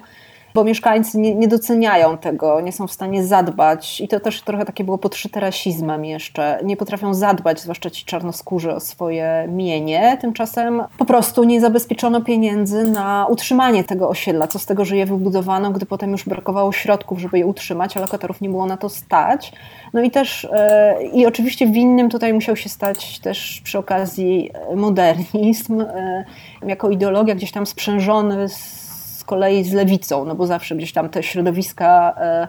bo 0.53 0.63
mieszkańcy 0.63 1.19
nie, 1.19 1.35
nie, 1.35 1.47
doceniają 1.47 2.17
tego, 2.17 2.61
nie 2.61 2.71
są 2.71 2.87
w 2.87 2.91
stanie 2.91 3.23
zadbać 3.23 4.01
i 4.01 4.07
to 4.07 4.19
też 4.19 4.41
trochę 4.41 4.65
takie 4.65 4.83
było 4.83 4.97
podszyte 4.97 5.39
rasizmem 5.39 6.05
jeszcze. 6.05 6.59
Nie 6.63 6.77
potrafią 6.77 7.13
zadbać, 7.13 7.61
zwłaszcza 7.61 7.89
ci 7.89 8.05
czarnoskórzy, 8.05 8.73
o 8.73 8.79
swoje 8.79 9.47
mienie. 9.51 10.17
Tymczasem 10.21 10.83
po 10.97 11.05
prostu 11.05 11.43
nie 11.43 11.61
zabezpieczono 11.61 12.21
pieniędzy 12.21 12.83
na 12.83 13.27
utrzymanie 13.29 13.83
tego 13.83 14.09
osiedla. 14.09 14.47
Co 14.47 14.59
z 14.59 14.65
tego, 14.65 14.85
że 14.85 14.97
je 14.97 15.05
wybudowano, 15.05 15.71
gdy 15.71 15.85
potem 15.85 16.11
już 16.11 16.25
brakowało 16.25 16.71
środków, 16.71 17.19
żeby 17.19 17.39
je 17.39 17.45
utrzymać, 17.45 17.97
a 17.97 17.99
lokatorów 17.99 18.41
nie 18.41 18.49
było 18.49 18.65
na 18.65 18.77
to 18.77 18.89
stać. 18.89 19.53
No 19.93 20.01
i 20.01 20.11
też, 20.11 20.47
e, 20.51 21.03
i 21.13 21.25
oczywiście 21.25 21.67
winnym 21.67 22.09
tutaj 22.09 22.33
musiał 22.33 22.55
się 22.55 22.69
stać 22.69 23.19
też 23.19 23.61
przy 23.63 23.77
okazji 23.77 24.51
modernizm, 24.75 25.81
e, 25.81 26.25
jako 26.67 26.89
ideologia 26.89 27.35
gdzieś 27.35 27.51
tam 27.51 27.65
sprzężony 27.65 28.49
z 28.49 28.83
z 29.23 29.25
kolei 29.25 29.63
z 29.63 29.73
lewicą, 29.73 30.25
no 30.25 30.35
bo 30.35 30.47
zawsze 30.47 30.75
gdzieś 30.75 30.93
tam 30.93 31.09
te 31.09 31.23
środowiska 31.23 32.15
e, 32.17 32.47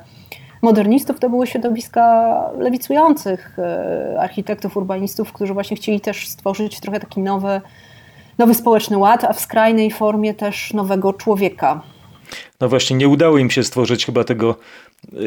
modernistów 0.62 1.20
to 1.20 1.30
były 1.30 1.46
środowiska 1.46 2.34
lewicujących 2.58 3.58
e, 3.58 4.16
architektów, 4.20 4.76
urbanistów, 4.76 5.32
którzy 5.32 5.54
właśnie 5.54 5.76
chcieli 5.76 6.00
też 6.00 6.28
stworzyć 6.28 6.80
trochę 6.80 7.00
taki 7.00 7.20
nowy, 7.20 7.60
nowy 8.38 8.54
społeczny 8.54 8.98
ład, 8.98 9.24
a 9.24 9.32
w 9.32 9.40
skrajnej 9.40 9.90
formie 9.90 10.34
też 10.34 10.72
nowego 10.72 11.12
człowieka. 11.12 11.82
No 12.60 12.68
właśnie, 12.68 12.96
nie 12.96 13.08
udało 13.08 13.38
im 13.38 13.50
się 13.50 13.64
stworzyć 13.64 14.06
chyba 14.06 14.24
tego 14.24 14.56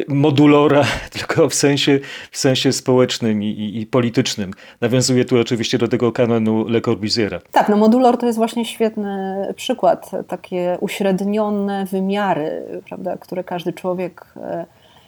modulora, 0.08 0.84
tylko 1.18 1.50
w 1.50 1.54
sensie, 1.54 2.00
w 2.32 2.38
sensie 2.38 2.74
społecznym 2.74 3.44
i, 3.44 3.48
i, 3.48 3.82
i 3.82 3.86
politycznym. 3.86 4.52
Nawiązuje 4.82 5.26
tu 5.26 5.40
oczywiście 5.40 5.78
do 5.78 5.88
tego 5.88 6.12
kanonu 6.12 6.68
Le 6.68 6.82
Corbusiera. 6.82 7.40
Tak, 7.52 7.70
no 7.70 7.78
modulor 7.78 8.18
to 8.18 8.26
jest 8.26 8.38
właśnie 8.38 8.66
świetny 8.66 9.36
przykład. 9.56 10.12
Takie 10.28 10.78
uśrednione 10.82 11.86
wymiary, 11.86 12.82
prawda, 12.86 13.18
które 13.18 13.44
każdy 13.44 13.74
człowiek 13.74 14.26
e, 14.36 14.66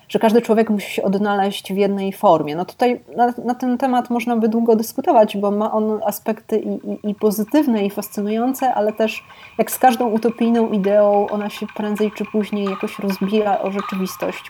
że 0.10 0.20
każdy 0.20 0.42
człowiek 0.42 0.70
musi 0.70 0.92
się 0.92 1.04
odnaleźć 1.04 1.74
w 1.74 1.78
jednej 1.78 2.14
formie. 2.14 2.56
No 2.56 2.66
tutaj 2.66 3.02
na, 3.16 3.34
na 3.46 3.56
ten 3.56 3.78
temat 3.78 4.10
można 4.10 4.36
by 4.36 4.50
długo 4.50 4.76
dyskutować, 4.76 5.38
bo 5.38 5.52
ma 5.52 5.72
on 5.72 6.00
aspekty 6.06 6.60
i, 6.60 6.70
i, 6.70 7.10
i 7.10 7.16
pozytywne, 7.16 7.86
i 7.86 7.90
fascynujące, 7.90 8.74
ale 8.74 8.94
też 8.94 9.24
jak 9.58 9.72
z 9.72 9.80
każdą 9.80 10.10
utopijną 10.10 10.72
ideą, 10.72 11.28
ona 11.30 11.50
się 11.50 11.66
prędzej 11.76 12.12
czy 12.12 12.26
później 12.26 12.66
jakoś 12.66 13.00
rozbija 13.00 13.62
o 13.62 13.72
rzeczywistość. 13.72 14.44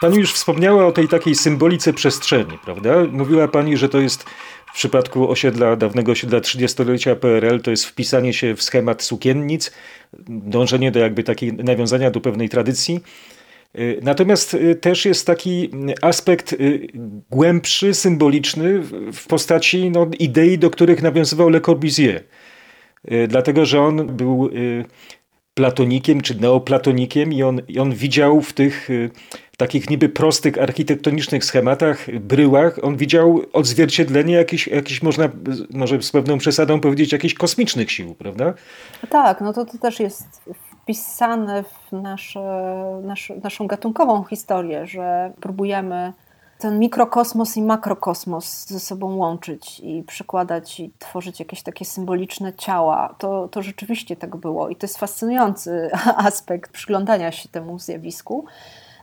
Pani 0.00 0.18
już 0.18 0.32
wspomniała 0.32 0.86
o 0.86 0.92
tej 0.92 1.08
takiej 1.08 1.34
symbolice 1.34 1.92
przestrzeni, 1.92 2.58
prawda? 2.64 3.04
Mówiła 3.12 3.48
Pani, 3.48 3.76
że 3.76 3.88
to 3.88 4.00
jest 4.00 4.24
w 4.66 4.74
przypadku 4.74 5.30
osiedla, 5.30 5.76
dawnego 5.76 6.12
osiedla 6.12 6.40
30-lecia 6.40 7.16
PRL, 7.16 7.60
to 7.60 7.70
jest 7.70 7.86
wpisanie 7.86 8.32
się 8.32 8.54
w 8.54 8.62
schemat 8.62 9.02
sukiennic, 9.02 9.72
dążenie 10.28 10.92
do 10.92 11.00
jakby 11.00 11.22
takiego 11.22 11.62
nawiązania 11.62 12.10
do 12.10 12.20
pewnej 12.20 12.48
tradycji. 12.48 13.00
Y, 13.78 14.00
natomiast 14.02 14.54
y, 14.54 14.74
też 14.74 15.04
jest 15.04 15.26
taki 15.26 15.70
aspekt 16.02 16.52
y, 16.52 16.88
głębszy, 17.30 17.94
symboliczny 17.94 18.80
w 19.12 19.26
postaci 19.28 19.90
no, 19.90 20.10
idei, 20.18 20.58
do 20.58 20.70
których 20.70 21.02
nawiązywał 21.02 21.48
Le 21.48 21.60
Corbusier. 21.60 22.24
Dlatego, 23.28 23.66
że 23.66 23.80
on 23.80 24.16
był 24.16 24.50
platonikiem 25.56 26.20
czy 26.20 26.40
neoplatonikiem 26.40 27.32
i 27.32 27.42
on, 27.42 27.60
i 27.68 27.78
on 27.78 27.92
widział 27.92 28.40
w 28.40 28.52
tych 28.52 28.88
takich 29.56 29.90
niby 29.90 30.08
prostych 30.08 30.58
architektonicznych 30.58 31.44
schematach, 31.44 32.06
bryłach, 32.20 32.78
on 32.82 32.96
widział 32.96 33.42
odzwierciedlenie 33.52 34.34
jakichś, 34.34 34.66
jakichś 34.66 35.02
można, 35.02 35.28
może 35.70 36.02
z 36.02 36.10
pewną 36.10 36.38
przesadą 36.38 36.80
powiedzieć, 36.80 37.12
jakichś 37.12 37.34
kosmicznych 37.34 37.92
sił, 37.92 38.14
prawda? 38.14 38.54
Tak, 39.10 39.40
no 39.40 39.52
to, 39.52 39.64
to 39.64 39.78
też 39.78 40.00
jest 40.00 40.42
wpisane 40.82 41.64
w 41.64 41.92
nasze, 41.92 42.40
nasz, 43.02 43.32
naszą 43.42 43.66
gatunkową 43.66 44.24
historię, 44.24 44.86
że 44.86 45.32
próbujemy 45.40 46.12
ten 46.58 46.78
mikrokosmos 46.78 47.56
i 47.56 47.62
makrokosmos 47.62 48.66
ze 48.66 48.80
sobą 48.80 49.16
łączyć 49.16 49.80
i 49.80 50.02
przykładać 50.02 50.80
i 50.80 50.92
tworzyć 50.98 51.40
jakieś 51.40 51.62
takie 51.62 51.84
symboliczne 51.84 52.52
ciała. 52.52 53.14
To, 53.18 53.48
to 53.48 53.62
rzeczywiście 53.62 54.16
tak 54.16 54.36
było 54.36 54.68
i 54.68 54.76
to 54.76 54.86
jest 54.86 54.98
fascynujący 54.98 55.90
aspekt 56.28 56.72
przyglądania 56.72 57.32
się 57.32 57.48
temu 57.48 57.78
zjawisku. 57.78 58.44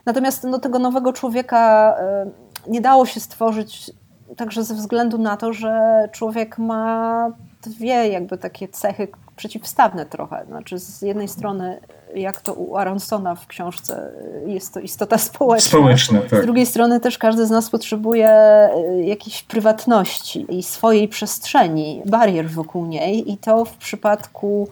Natomiast 0.06 0.44
no, 0.44 0.58
tego 0.58 0.78
nowego 0.78 1.12
człowieka 1.12 1.94
e, 1.98 2.30
nie 2.66 2.80
dało 2.80 3.06
się 3.06 3.20
stworzyć 3.20 3.90
także 4.36 4.64
ze 4.64 4.74
względu 4.74 5.18
na 5.18 5.36
to, 5.36 5.52
że 5.52 6.08
człowiek 6.12 6.58
ma 6.58 7.30
dwie 7.62 8.08
jakby 8.08 8.38
takie 8.38 8.68
cechy 8.68 9.08
przeciwstawne 9.36 10.06
trochę. 10.06 10.44
Znaczy 10.46 10.78
z 10.78 11.02
jednej 11.02 11.28
strony, 11.28 11.80
jak 12.14 12.40
to 12.40 12.54
u 12.54 12.76
Aronsona 12.76 13.34
w 13.34 13.46
książce, 13.46 14.12
jest 14.46 14.74
to 14.74 14.80
istota 14.80 15.18
społeczna. 15.18 15.68
Społeczna, 15.68 16.20
tak. 16.30 16.42
Z 16.42 16.44
drugiej 16.44 16.66
strony 16.66 17.00
też 17.00 17.18
każdy 17.18 17.46
z 17.46 17.50
nas 17.50 17.70
potrzebuje 17.70 18.28
e, 18.28 18.70
jakiejś 19.02 19.42
prywatności 19.42 20.46
i 20.48 20.62
swojej 20.62 21.08
przestrzeni, 21.08 22.02
barier 22.06 22.50
wokół 22.50 22.86
niej 22.86 23.32
i 23.32 23.38
to 23.38 23.64
w 23.64 23.76
przypadku 23.76 24.68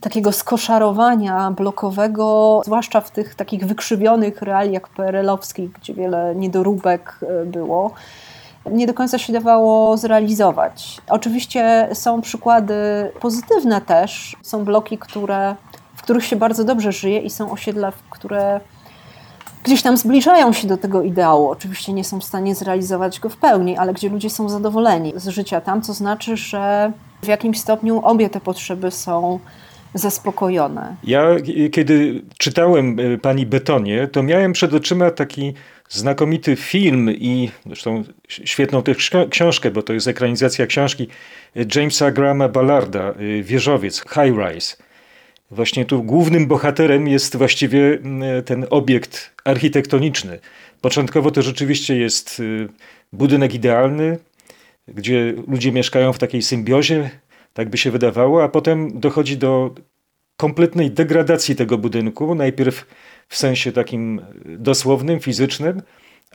takiego 0.00 0.32
skoszarowania 0.32 1.50
blokowego, 1.50 2.60
zwłaszcza 2.64 3.00
w 3.00 3.10
tych 3.10 3.34
takich 3.34 3.66
wykrzywionych 3.66 4.42
realiach 4.42 4.88
PRL-owskich, 4.96 5.70
gdzie 5.72 5.94
wiele 5.94 6.34
niedoróbek 6.36 7.20
e, 7.22 7.46
było, 7.46 7.90
nie 8.66 8.86
do 8.86 8.94
końca 8.94 9.18
się 9.18 9.32
dawało 9.32 9.96
zrealizować. 9.96 11.00
Oczywiście 11.08 11.88
są 11.92 12.20
przykłady 12.20 12.74
pozytywne 13.20 13.80
też. 13.80 14.36
Są 14.42 14.64
bloki, 14.64 14.98
które, 14.98 15.54
w 15.96 16.02
których 16.02 16.24
się 16.24 16.36
bardzo 16.36 16.64
dobrze 16.64 16.92
żyje 16.92 17.18
i 17.18 17.30
są 17.30 17.50
osiedla, 17.50 17.92
które 18.10 18.60
gdzieś 19.64 19.82
tam 19.82 19.96
zbliżają 19.96 20.52
się 20.52 20.68
do 20.68 20.76
tego 20.76 21.02
ideału. 21.02 21.48
Oczywiście 21.48 21.92
nie 21.92 22.04
są 22.04 22.20
w 22.20 22.24
stanie 22.24 22.54
zrealizować 22.54 23.20
go 23.20 23.28
w 23.28 23.36
pełni, 23.36 23.76
ale 23.76 23.94
gdzie 23.94 24.08
ludzie 24.08 24.30
są 24.30 24.48
zadowoleni 24.48 25.12
z 25.16 25.28
życia 25.28 25.60
tam, 25.60 25.82
co 25.82 25.92
znaczy, 25.92 26.36
że 26.36 26.92
w 27.22 27.26
jakimś 27.26 27.60
stopniu 27.60 28.00
obie 28.04 28.30
te 28.30 28.40
potrzeby 28.40 28.90
są 28.90 29.38
zaspokojone. 29.94 30.96
Ja, 31.04 31.22
kiedy 31.72 32.22
czytałem 32.38 32.96
e, 33.00 33.18
pani 33.18 33.46
Betonie, 33.46 34.08
to 34.08 34.22
miałem 34.22 34.52
przed 34.52 34.74
oczyma 34.74 35.10
taki 35.10 35.54
znakomity 35.90 36.56
film 36.56 37.10
i 37.10 37.50
zresztą 37.66 38.04
świetną 38.28 38.82
też 38.82 39.10
książkę, 39.30 39.70
bo 39.70 39.82
to 39.82 39.92
jest 39.92 40.08
ekranizacja 40.08 40.66
książki 40.66 41.08
Jamesa 41.74 42.10
Grahama 42.10 42.48
Ballarda, 42.48 43.10
e, 43.10 43.42
Wieżowiec, 43.42 44.00
High 44.00 44.36
Rise. 44.38 44.76
Właśnie 45.50 45.84
tu 45.84 46.02
głównym 46.02 46.46
bohaterem 46.46 47.08
jest 47.08 47.36
właściwie 47.36 47.98
ten 48.44 48.66
obiekt 48.70 49.34
architektoniczny. 49.44 50.38
Początkowo 50.80 51.30
to 51.30 51.42
rzeczywiście 51.42 51.96
jest 51.96 52.40
e, 52.40 52.68
budynek 53.12 53.54
idealny, 53.54 54.18
gdzie 54.88 55.34
ludzie 55.48 55.72
mieszkają 55.72 56.12
w 56.12 56.18
takiej 56.18 56.42
symbiozie 56.42 57.10
tak 57.54 57.68
by 57.68 57.78
się 57.78 57.90
wydawało, 57.90 58.44
a 58.44 58.48
potem 58.48 59.00
dochodzi 59.00 59.36
do 59.36 59.74
kompletnej 60.40 60.90
degradacji 60.90 61.56
tego 61.56 61.78
budynku. 61.78 62.34
Najpierw 62.34 62.86
w 63.28 63.36
sensie 63.36 63.72
takim 63.72 64.20
dosłownym, 64.44 65.20
fizycznym, 65.20 65.82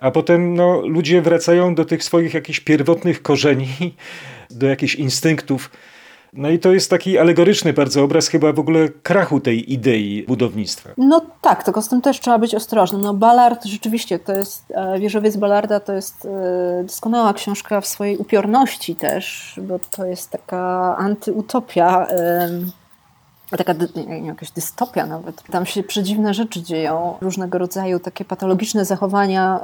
a 0.01 0.11
potem 0.11 0.53
no, 0.53 0.81
ludzie 0.87 1.21
wracają 1.21 1.75
do 1.75 1.85
tych 1.85 2.03
swoich 2.03 2.33
jakichś 2.33 2.59
pierwotnych 2.59 3.21
korzeni, 3.21 3.67
do 4.59 4.67
jakichś 4.67 4.95
instynktów. 4.95 5.71
No 6.33 6.49
i 6.49 6.59
to 6.59 6.73
jest 6.73 6.89
taki 6.89 7.17
alegoryczny 7.17 7.73
bardzo 7.73 8.03
obraz 8.03 8.27
chyba 8.27 8.53
w 8.53 8.59
ogóle 8.59 8.89
krachu 9.03 9.39
tej 9.39 9.73
idei 9.73 10.23
budownictwa. 10.27 10.89
No 10.97 11.21
tak, 11.41 11.63
tylko 11.63 11.81
z 11.81 11.89
tym 11.89 12.01
też 12.01 12.19
trzeba 12.19 12.39
być 12.39 12.55
ostrożnym. 12.55 13.01
No 13.01 13.13
Ballard 13.13 13.65
rzeczywiście 13.65 14.19
to 14.19 14.33
jest, 14.33 14.63
e, 14.75 14.99
Wieżowiec 14.99 15.37
Ballarda 15.37 15.79
to 15.79 15.93
jest 15.93 16.25
e, 16.25 16.83
doskonała 16.83 17.33
książka 17.33 17.81
w 17.81 17.87
swojej 17.87 18.17
upiorności 18.17 18.95
też, 18.95 19.53
bo 19.63 19.79
to 19.91 20.05
jest 20.05 20.29
taka 20.29 20.95
antyutopia 20.97 22.07
taka 23.49 23.73
nie, 24.07 24.27
jakaś 24.27 24.51
dystopia 24.51 25.05
nawet. 25.05 25.43
Tam 25.43 25.65
się 25.65 25.83
przedziwne 25.83 26.33
rzeczy 26.33 26.63
dzieją, 26.63 27.17
różnego 27.21 27.57
rodzaju 27.57 27.99
takie 27.99 28.25
patologiczne 28.25 28.85
zachowania, 28.85 29.59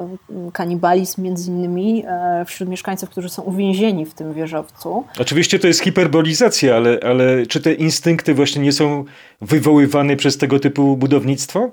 kanibalizm 0.54 1.22
między 1.22 1.52
innymi 1.52 2.04
e, 2.08 2.46
wśród 2.46 2.70
mieszkańców, 2.70 3.10
którzy 3.10 3.30
są 3.30 3.42
uwięzieni 3.42 4.06
w 4.06 4.14
tym 4.14 4.34
wieżowcu. 4.34 5.04
Oczywiście 5.20 5.60
to 5.60 5.68
jest 5.68 5.80
hiperbolizacja, 5.80 6.76
ale, 6.76 7.00
ale 7.04 7.46
czy 7.46 7.62
te 7.62 7.74
instynkty 7.74 8.34
właśnie 8.34 8.62
nie 8.62 8.72
są 8.72 9.06
wywoływane 9.42 10.16
przez 10.16 10.38
tego 10.38 10.60
typu 10.60 10.98
budownictwo? 10.98 11.72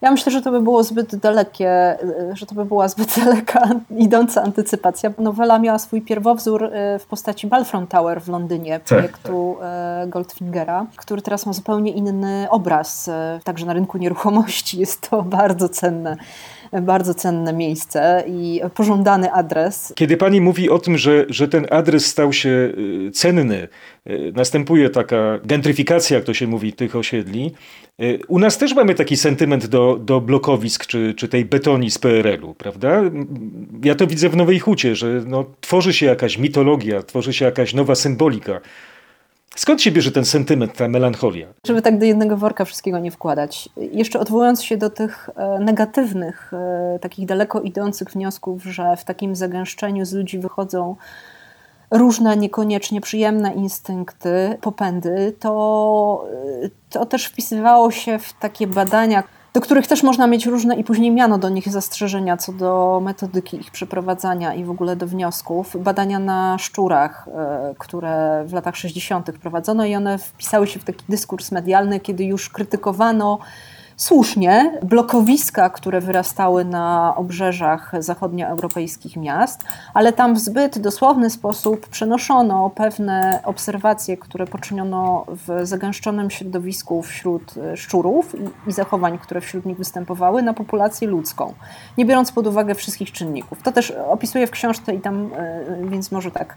Ja 0.00 0.10
myślę, 0.10 0.32
że 0.32 0.42
to 0.42 0.50
by 0.50 0.60
było 0.60 0.84
zbyt 0.84 1.16
dalekie, 1.16 1.98
że 2.32 2.46
to 2.46 2.54
by 2.54 2.64
była 2.64 2.88
zbyt 2.88 3.14
daleka 3.24 3.68
idąca 3.96 4.42
antycypacja. 4.42 5.10
Nowela 5.18 5.58
miała 5.58 5.78
swój 5.78 6.02
pierwowzór 6.02 6.64
e, 6.64 6.98
w 6.98 7.06
postaci 7.06 7.46
Balfront 7.46 7.90
Tower 7.90 8.22
w 8.22 8.28
Londynie, 8.28 8.78
Tak, 8.78 8.88
projektu 8.88 9.56
e, 9.62 10.04
Goldfingera, 10.08 10.86
który 10.96 11.22
teraz 11.22 11.46
ma 11.46 11.52
zupełnie 11.52 11.92
inny 11.92 12.46
obraz, 12.50 13.10
także 13.44 13.66
na 13.66 13.72
rynku 13.72 13.98
nieruchomości 13.98 14.78
jest 14.80 15.10
to 15.10 15.22
bardzo 15.22 15.68
cenne 15.68 16.16
bardzo 16.82 17.14
cenne 17.14 17.52
miejsce 17.52 18.24
i 18.26 18.60
pożądany 18.74 19.32
adres. 19.32 19.92
Kiedy 19.96 20.16
pani 20.16 20.40
mówi 20.40 20.70
o 20.70 20.78
tym, 20.78 20.98
że, 20.98 21.24
że 21.28 21.48
ten 21.48 21.66
adres 21.70 22.06
stał 22.06 22.32
się 22.32 22.48
y, 22.48 23.10
cenny, 23.12 23.68
y, 24.10 24.32
następuje 24.36 24.90
taka 24.90 25.38
gentryfikacja, 25.44 26.16
jak 26.16 26.24
to 26.24 26.34
się 26.34 26.46
mówi, 26.46 26.72
tych 26.72 26.96
osiedli. 26.96 27.52
y, 28.02 28.18
U 28.28 28.38
nas 28.38 28.58
też 28.58 28.74
mamy 28.74 28.94
taki 28.94 29.16
sentyment 29.16 29.66
do, 29.66 29.96
do 29.96 30.20
blokowisk 30.20 30.86
czy, 30.86 31.14
czy 31.14 31.28
tej 31.28 31.44
betoni 31.44 31.90
z 31.90 31.98
PRL-u, 31.98 32.54
prawda? 32.54 33.02
Ja 33.84 33.94
to 33.94 34.06
widzę 34.06 34.28
w 34.28 34.36
Nowej 34.36 34.58
Hucie, 34.58 34.96
że 34.96 35.22
no, 35.26 35.44
tworzy 35.60 35.92
się 35.92 36.06
jakaś 36.06 36.38
mitologia, 36.38 37.02
tworzy 37.02 37.32
się 37.32 37.44
jakaś 37.44 37.74
nowa 37.74 37.94
symbolika. 37.94 38.60
Skąd 39.56 39.82
się 39.82 39.90
bierze 39.90 40.12
ten 40.12 40.24
sentyment, 40.24 40.76
ta 40.76 40.88
melancholia? 40.88 41.46
Żeby 41.66 41.82
tak 41.82 41.98
do 41.98 42.04
jednego 42.04 42.36
worka 42.36 42.64
wszystkiego 42.64 42.98
nie 42.98 43.10
wkładać. 43.10 43.68
Jeszcze 43.76 44.20
odwołując 44.20 44.62
się 44.62 44.76
do 44.76 44.90
tych 44.90 45.30
e, 45.36 45.58
negatywnych, 45.58 46.52
e, 46.52 46.98
takich 46.98 47.26
daleko 47.26 47.60
idących 47.60 48.08
wniosków, 48.10 48.64
że 48.64 48.96
w 48.96 49.04
takim 49.04 49.36
zagęszczeniu 49.36 50.04
z 50.04 50.12
ludzi 50.12 50.38
wychodzą 50.38 50.96
różne 51.90 52.36
niekoniecznie 52.36 53.00
przyjemne 53.00 53.54
instynkty, 53.54 54.58
popędy, 54.60 55.34
to, 55.40 56.26
e, 56.64 56.70
to 56.90 57.06
też 57.06 57.26
wpisywało 57.26 57.90
się 57.90 58.18
w 58.18 58.32
takie 58.32 58.66
badania, 58.66 59.22
do 59.54 59.60
których 59.60 59.86
też 59.86 60.02
można 60.02 60.26
mieć 60.26 60.46
różne 60.46 60.76
i 60.76 60.84
później 60.84 61.10
miano 61.10 61.38
do 61.38 61.48
nich 61.48 61.68
zastrzeżenia 61.68 62.36
co 62.36 62.52
do 62.52 63.00
metodyki 63.04 63.56
ich 63.56 63.70
przeprowadzania 63.70 64.54
i 64.54 64.64
w 64.64 64.70
ogóle 64.70 64.96
do 64.96 65.06
wniosków. 65.06 65.76
Badania 65.82 66.18
na 66.18 66.58
szczurach, 66.58 67.28
e, 67.28 67.74
które 67.78 68.44
w 68.46 68.52
latach 68.52 68.76
60. 68.76 69.32
prowadzono 69.38 69.84
i 69.84 69.96
one 69.96 70.18
wpisały 70.18 70.66
się 70.66 70.80
w 70.80 70.84
taki 70.84 71.04
dyskurs 71.08 71.52
medialny, 71.52 72.00
kiedy 72.00 72.24
już 72.24 72.50
krytykowano 72.50 73.38
słusznie 74.00 74.78
blokowiska, 74.82 75.70
które 75.70 76.00
wyrastały 76.00 76.64
na 76.64 77.14
obrzeżach 77.16 77.92
zachodnioeuropejskich 77.98 79.16
miast, 79.16 79.64
ale 79.94 80.12
tam 80.12 80.34
w 80.34 80.38
zbyt 80.38 80.78
dosłowny 80.78 81.30
sposób 81.30 81.88
przenoszono 81.88 82.70
pewne 82.70 83.40
obserwacje, 83.44 84.16
które 84.16 84.46
poczyniono 84.46 85.26
w 85.28 85.66
zagęszczonym 85.66 86.30
środowisku 86.30 87.02
wśród 87.02 87.54
e, 87.56 87.76
szczurów 87.76 88.34
i, 88.34 88.70
i 88.70 88.72
zachowań, 88.72 89.18
które 89.18 89.40
wśród 89.40 89.66
nich 89.66 89.76
występowały, 89.76 90.42
na 90.42 90.54
populację 90.54 91.08
ludzką, 91.08 91.54
nie 91.98 92.04
biorąc 92.06 92.32
pod 92.32 92.46
uwagę 92.46 92.74
wszystkich 92.74 93.12
czynników. 93.12 93.62
To 93.62 93.72
też 93.72 93.92
opisuję 94.08 94.46
w 94.46 94.50
książce 94.50 94.94
i 94.94 95.00
tam, 95.00 95.30
e, 95.36 95.88
więc 95.88 96.12
może 96.12 96.30
tak 96.30 96.56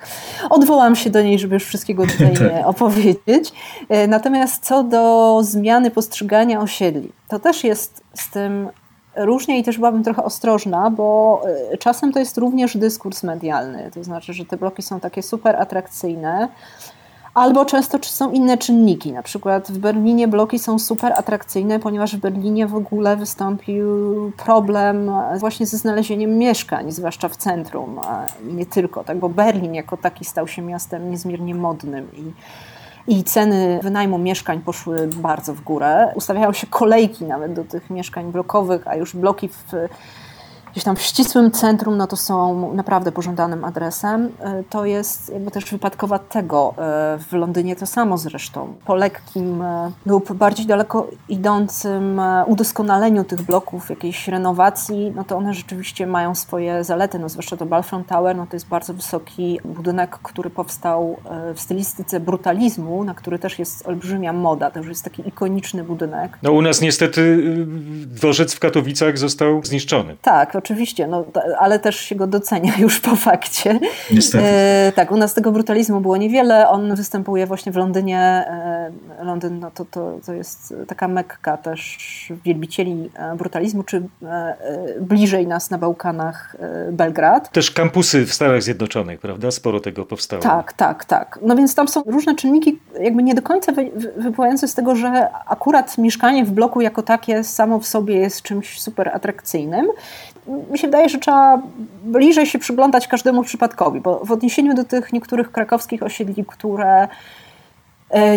odwołam 0.49 0.95
się 0.95 1.09
do 1.09 1.21
niej, 1.21 1.39
żeby 1.39 1.53
już 1.53 1.65
wszystkiego 1.65 2.07
tutaj 2.07 2.33
nie 2.33 2.65
opowiedzieć. 2.73 3.53
E, 3.89 4.07
Natomiast 4.07 4.65
co 4.65 4.83
do 4.83 5.39
zmiany 5.43 5.91
postrzegania 5.91 6.59
osiedli, 6.59 7.11
to 7.33 7.39
też 7.39 7.63
jest 7.63 8.03
z 8.13 8.29
tym 8.29 8.69
różnie 9.15 9.59
i 9.59 9.63
też 9.63 9.77
byłabym 9.77 10.03
trochę 10.03 10.23
ostrożna, 10.23 10.89
bo 10.89 11.41
y, 11.73 11.77
czasem 11.77 12.11
to 12.11 12.19
jest 12.19 12.37
również 12.37 12.77
dyskurs 12.77 13.23
medialny. 13.23 13.91
To 13.93 14.03
znaczy, 14.03 14.33
że 14.33 14.45
te 14.45 14.57
bloki 14.57 14.81
są 14.81 14.99
takie 14.99 15.23
super 15.23 15.55
atrakcyjne, 15.55 16.49
albo 17.33 17.65
często 17.65 17.97
są 18.01 18.31
inne 18.31 18.57
czynniki. 18.57 19.11
Na 19.11 19.23
przykład 19.23 19.71
w 19.71 19.77
Berlinie 19.77 20.27
bloki 20.27 20.59
są 20.59 20.79
super 20.79 21.13
atrakcyjne, 21.13 21.79
ponieważ 21.79 22.15
w 22.15 22.19
Berlinie 22.19 22.67
w 22.67 22.75
ogóle 22.75 23.17
wystąpił 23.17 23.87
problem 24.45 25.11
właśnie 25.39 25.65
ze 25.65 25.77
znalezieniem 25.77 26.37
mieszkań, 26.37 26.91
zwłaszcza 26.91 27.29
w 27.29 27.37
centrum, 27.37 27.99
nie 28.43 28.65
tylko, 28.65 29.03
tak, 29.03 29.17
bo 29.17 29.29
Berlin 29.29 29.73
jako 29.73 29.97
taki 29.97 30.25
stał 30.25 30.47
się 30.47 30.61
miastem 30.61 31.11
niezmiernie 31.11 31.55
modnym 31.55 32.07
i 32.13 32.31
i 33.07 33.23
ceny 33.23 33.79
wynajmu 33.83 34.17
mieszkań 34.17 34.61
poszły 34.61 35.07
bardzo 35.07 35.53
w 35.53 35.61
górę. 35.61 36.11
Ustawiają 36.15 36.53
się 36.53 36.67
kolejki 36.67 37.25
nawet 37.25 37.53
do 37.53 37.63
tych 37.63 37.89
mieszkań 37.89 38.31
blokowych, 38.31 38.87
a 38.87 38.95
już 38.95 39.15
bloki 39.15 39.49
w, 39.49 39.63
gdzieś 40.73 40.83
tam 40.83 40.95
w 40.95 41.01
ścisłym 41.01 41.51
centrum, 41.51 41.97
no 41.97 42.07
to 42.07 42.17
są 42.17 42.73
naprawdę 42.73 43.11
pożądanym 43.11 43.65
adresem. 43.65 44.29
To 44.69 44.85
jest 44.85 45.33
jakby 45.33 45.51
też 45.51 45.65
wypadkowa 45.65 46.19
tego. 46.19 46.73
W 47.29 47.33
Londynie 47.33 47.75
to 47.75 47.85
samo 47.85 48.17
zresztą. 48.17 48.73
Po 48.85 48.95
lekkim 48.95 49.63
lub 50.05 50.33
bardziej 50.33 50.65
daleko 50.65 51.07
idącym 51.29 52.21
udoskonaleniu 52.45 53.23
tych 53.23 53.41
bloków, 53.41 53.89
jakiejś 53.89 54.27
renowacji, 54.27 55.13
no 55.15 55.23
to 55.23 55.37
one 55.37 55.53
rzeczywiście 55.53 56.07
mają 56.07 56.35
swoje 56.35 56.83
zalety, 56.83 57.19
no 57.19 57.29
zwłaszcza 57.29 57.57
to 57.57 57.65
Balfront 57.65 58.07
Tower, 58.07 58.35
no 58.35 58.47
to 58.47 58.55
jest 58.55 58.67
bardzo 58.67 58.93
wysoki 58.93 59.59
budynek, 59.65 60.17
który 60.23 60.49
powstał 60.49 61.17
w 61.55 61.61
stylistyce 61.61 62.19
brutalizmu, 62.19 63.03
na 63.03 63.13
który 63.13 63.39
też 63.39 63.59
jest 63.59 63.87
olbrzymia 63.87 64.33
moda. 64.33 64.71
To 64.71 64.79
już 64.79 64.87
jest 64.87 65.03
taki 65.03 65.27
ikoniczny 65.27 65.83
budynek. 65.83 66.37
No 66.43 66.51
u 66.51 66.61
nas 66.61 66.81
niestety 66.81 67.21
y, 67.21 67.65
dworzec 68.05 68.53
w 68.53 68.59
Katowicach 68.59 69.17
został 69.17 69.63
zniszczony. 69.63 70.17
Tak, 70.21 70.55
oczywiście, 70.63 71.07
no, 71.07 71.25
ale 71.59 71.79
też 71.79 71.99
się 71.99 72.15
go 72.15 72.27
docenia 72.27 72.73
już 72.85 72.99
po 72.99 73.15
fakcie. 73.15 73.79
Niestety. 74.11 74.45
E, 74.47 74.91
tak, 74.95 75.11
u 75.11 75.17
nas 75.17 75.33
tego 75.33 75.51
brutalizmu 75.51 76.01
było 76.01 76.17
niewiele. 76.17 76.69
On 76.69 76.95
występuje 76.95 77.47
właśnie 77.47 77.71
w 77.71 77.75
Londynie. 77.75 78.19
E, 78.19 78.91
Londyn 79.23 79.59
no, 79.59 79.71
to, 79.71 79.85
to, 79.85 80.19
to 80.25 80.33
jest 80.33 80.73
taka 80.87 81.07
mekka 81.07 81.57
też 81.57 81.97
wielbicieli 82.45 83.09
brutalizmu, 83.37 83.83
czy 83.83 84.03
e, 84.23 84.55
bliżej 85.01 85.47
nas 85.47 85.69
na 85.69 85.77
Bałkanach 85.77 86.55
Belgrad. 86.91 87.51
Też 87.51 87.71
kampusy 87.71 88.25
w 88.25 88.33
Stanach 88.33 88.63
Zjednoczonych, 88.63 89.19
prawda? 89.19 89.51
Sporo 89.51 89.79
tego 89.79 90.05
powstało. 90.05 90.41
Tak, 90.41 90.73
tak, 90.73 91.05
tak. 91.05 91.39
No 91.41 91.55
więc 91.55 91.75
tam 91.75 91.87
są 91.87 92.03
różne 92.05 92.35
czynniki, 92.35 92.79
jakby 92.99 93.23
nie 93.23 93.35
do 93.35 93.41
końca 93.41 93.71
wy, 93.71 93.91
wypływające 94.17 94.67
z 94.67 94.75
tego, 94.75 94.95
że 94.95 95.29
akurat 95.45 95.97
mieszkanie 95.97 96.45
w 96.45 96.51
bloku 96.51 96.81
jako 96.81 97.01
takie 97.01 97.43
samo 97.43 97.79
w 97.79 97.87
sobie 97.87 98.15
jest 98.15 98.41
czymś 98.41 98.81
super 98.81 99.09
atrakcyjnym 99.09 99.87
mi 100.71 100.79
się 100.79 100.87
wydaje, 100.87 101.09
że 101.09 101.17
trzeba 101.17 101.61
bliżej 102.03 102.45
się 102.45 102.59
przyglądać 102.59 103.07
każdemu 103.07 103.43
przypadkowi, 103.43 104.01
bo 104.01 104.19
w 104.25 104.31
odniesieniu 104.31 104.73
do 104.73 104.83
tych 104.83 105.13
niektórych 105.13 105.51
krakowskich 105.51 106.03
osiedli, 106.03 106.45
które 106.45 107.07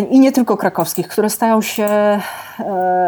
i 0.09 0.19
nie 0.19 0.31
tylko 0.31 0.57
krakowskich, 0.57 1.07
które 1.07 1.29
stają 1.29 1.61
się 1.61 1.87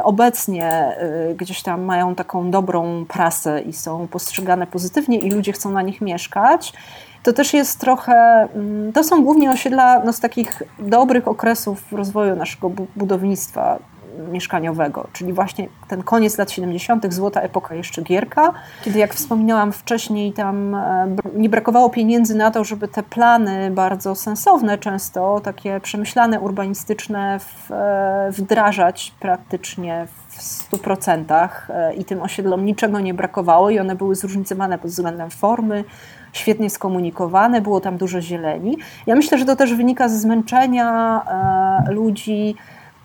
obecnie 0.04 0.98
gdzieś 1.38 1.64
tam 1.64 1.82
mają 1.82 2.16
taką 2.16 2.52
dobrą 2.52 3.06
prasę 3.06 3.62
i 3.62 3.74
są 3.74 4.08
postrzegane 4.08 4.68
pozytywnie 4.68 5.18
i 5.18 5.32
ludzie 5.32 5.54
chcą 5.54 5.72
na 5.72 5.82
nich 5.82 6.02
mieszkać, 6.02 6.74
to 7.24 7.34
też 7.34 7.54
jest 7.54 7.80
trochę, 7.80 8.48
to 8.94 9.04
są 9.04 9.24
głównie 9.24 9.52
osiedla 9.52 10.02
no, 10.06 10.14
z 10.14 10.20
takich 10.20 10.64
dobrych 10.80 11.28
okresów 11.28 11.94
rozwoju 11.94 12.36
naszego 12.36 12.72
budownictwa 12.96 13.80
mieszkaniowego, 14.30 15.08
czyli 15.14 15.34
właśnie 15.34 15.68
ten 15.88 16.04
koniec 16.04 16.38
lat 16.38 16.52
70., 16.52 17.14
złota 17.14 17.42
epoka 17.42 17.76
jeszcze 17.76 18.02
Gierka, 18.02 18.54
kiedy 18.84 19.00
jak 19.00 19.14
wspominałam 19.14 19.72
wcześniej, 19.72 20.34
tam 20.34 20.76
nie 21.36 21.50
brakowało 21.50 21.90
pieniędzy 21.90 22.36
na 22.36 22.52
to, 22.52 22.64
żeby 22.64 22.88
te 22.88 23.04
plany 23.04 23.72
bardzo 23.72 24.16
sensowne, 24.16 24.78
często 24.78 25.42
takie 25.44 25.80
przemyślane, 25.80 26.40
urbanistyczne 26.40 27.40
w, 27.40 27.70
wdrażać 28.32 29.14
praktycznie 29.20 30.08
w 30.28 30.40
100% 30.72 31.50
i 31.98 32.06
tym 32.06 32.22
osiedlom 32.22 32.66
niczego 32.66 33.00
nie 33.00 33.14
brakowało 33.14 33.70
i 33.70 33.80
one 33.80 33.96
były 33.96 34.16
zróżnicowane 34.16 34.78
pod 34.78 34.92
względem 34.92 35.30
formy, 35.30 35.84
świetnie 36.34 36.70
skomunikowane, 36.70 37.62
było 37.62 37.80
tam 37.80 37.98
dużo 37.98 38.22
zieleni. 38.22 38.78
Ja 39.08 39.16
myślę, 39.16 39.38
że 39.38 39.46
to 39.46 39.56
też 39.56 39.74
wynika 39.74 40.10
ze 40.10 40.18
zmęczenia 40.18 41.22
ludzi, 41.90 42.56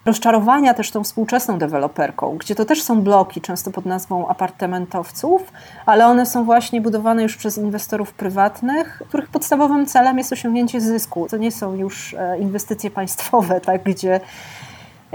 rozczarowania 0.06 0.74
też 0.74 0.90
tą 0.90 1.04
współczesną 1.04 1.58
deweloperką, 1.58 2.36
gdzie 2.38 2.54
to 2.54 2.64
też 2.64 2.82
są 2.82 3.02
bloki, 3.02 3.40
często 3.40 3.70
pod 3.70 3.86
nazwą 3.86 4.28
apartamentowców, 4.28 5.52
ale 5.86 6.06
one 6.06 6.26
są 6.26 6.44
właśnie 6.44 6.80
budowane 6.80 7.22
już 7.22 7.36
przez 7.36 7.58
inwestorów 7.58 8.12
prywatnych, 8.12 9.02
których 9.08 9.28
podstawowym 9.28 9.86
celem 9.86 10.18
jest 10.18 10.32
osiągnięcie 10.32 10.80
zysku. 10.80 11.26
To 11.30 11.36
nie 11.36 11.52
są 11.52 11.74
już 11.74 12.16
inwestycje 12.40 12.90
państwowe, 12.90 13.60
tak, 13.60 13.82
gdzie 13.82 14.20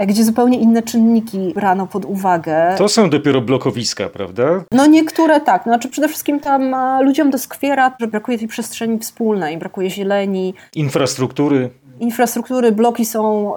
gdzie 0.06 0.24
zupełnie 0.24 0.58
inne 0.58 0.82
czynniki 0.82 1.52
brano 1.54 1.86
pod 1.86 2.04
uwagę. 2.04 2.74
To 2.78 2.88
są 2.88 3.10
dopiero 3.10 3.40
blokowiska, 3.40 4.08
prawda? 4.08 4.44
No 4.72 4.86
niektóre 4.86 5.40
tak. 5.40 5.62
Znaczy 5.62 5.88
przede 5.88 6.08
wszystkim 6.08 6.40
tam 6.40 6.74
ludziom 7.04 7.30
doskwiera, 7.30 7.96
że 8.00 8.06
brakuje 8.06 8.38
tej 8.38 8.48
przestrzeni 8.48 8.98
wspólnej, 8.98 9.58
brakuje 9.58 9.90
zieleni. 9.90 10.54
Infrastruktury 10.74 11.70
infrastruktury, 12.00 12.72
bloki 12.72 13.04
są 13.04 13.52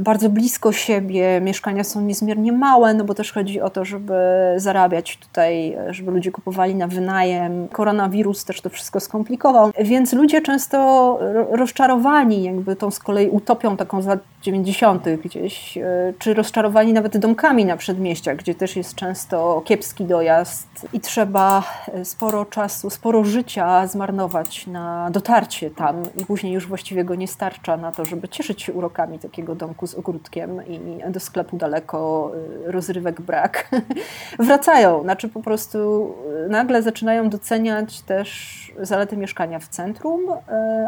bardzo 0.00 0.28
blisko 0.28 0.72
siebie, 0.72 1.40
mieszkania 1.40 1.84
są 1.84 2.00
niezmiernie 2.00 2.52
małe, 2.52 2.94
no 2.94 3.04
bo 3.04 3.14
też 3.14 3.32
chodzi 3.32 3.60
o 3.60 3.70
to, 3.70 3.84
żeby 3.84 4.14
zarabiać 4.56 5.16
tutaj, 5.16 5.76
żeby 5.90 6.10
ludzie 6.10 6.30
kupowali 6.30 6.74
na 6.74 6.86
wynajem. 6.86 7.68
Koronawirus 7.68 8.44
też 8.44 8.60
to 8.60 8.70
wszystko 8.70 9.00
skomplikował, 9.00 9.70
więc 9.80 10.12
ludzie 10.12 10.40
często 10.40 11.18
rozczarowani 11.50 12.42
jakby 12.42 12.76
tą 12.76 12.90
z 12.90 12.98
kolei 12.98 13.28
utopią 13.28 13.76
taką 13.76 14.02
z 14.02 14.06
lat 14.06 14.20
90. 14.42 15.04
gdzieś, 15.24 15.78
e, 15.78 16.12
czy 16.18 16.34
rozczarowani 16.34 16.92
nawet 16.92 17.18
domkami 17.18 17.64
na 17.64 17.76
przedmieściach, 17.76 18.36
gdzie 18.36 18.54
też 18.54 18.76
jest 18.76 18.94
często 18.94 19.62
kiepski 19.64 20.04
dojazd 20.04 20.68
i 20.92 21.00
trzeba 21.00 21.62
e, 21.94 22.04
sporo 22.04 22.44
czasu, 22.44 22.90
sporo 22.90 23.24
życia 23.24 23.86
zmarnować 23.86 24.66
na 24.66 25.10
dotarcie 25.10 25.70
tam 25.70 26.02
i 26.16 26.24
później 26.26 26.52
już 26.52 26.66
właściwie 26.66 27.04
go 27.04 27.14
nie 27.14 27.28
starcza 27.28 27.76
na 27.76 27.87
to, 27.92 28.04
żeby 28.04 28.28
cieszyć 28.28 28.62
się 28.62 28.72
urokami 28.72 29.18
takiego 29.18 29.54
domku 29.54 29.86
z 29.86 29.94
ogródkiem 29.94 30.66
i 30.66 30.80
do 31.12 31.20
sklepu 31.20 31.56
daleko, 31.56 32.32
e, 32.66 32.72
rozrywek 32.72 33.20
brak. 33.20 33.70
Wracają, 34.38 35.02
znaczy 35.02 35.28
po 35.28 35.42
prostu 35.42 36.14
nagle 36.48 36.82
zaczynają 36.82 37.30
doceniać 37.30 38.00
też 38.00 38.58
zalety 38.80 39.16
mieszkania 39.16 39.58
w 39.58 39.68
centrum 39.68 40.20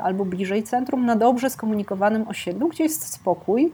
albo 0.02 0.24
bliżej 0.24 0.62
centrum, 0.62 1.06
na 1.06 1.16
dobrze 1.16 1.50
skomunikowanym 1.50 2.28
osiedlu, 2.28 2.68
gdzie 2.68 2.84
jest 2.84 3.12
spokój 3.12 3.30
pokój, 3.40 3.72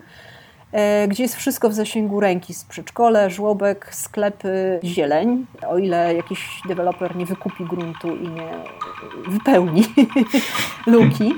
gdzie 1.09 1.23
jest 1.23 1.37
wszystko 1.37 1.69
w 1.69 1.75
zasięgu 1.75 2.21
ręki. 2.21 2.55
Przedszkole, 2.69 3.31
żłobek, 3.31 3.95
sklepy, 3.95 4.81
zieleń. 4.85 5.47
O 5.69 5.79
ile 5.79 6.15
jakiś 6.15 6.61
deweloper 6.69 7.17
nie 7.17 7.27
wykupi 7.27 7.65
gruntu 7.65 8.17
i 8.17 8.29
nie 8.29 8.51
wypełni 9.29 9.83
luki. 10.87 11.35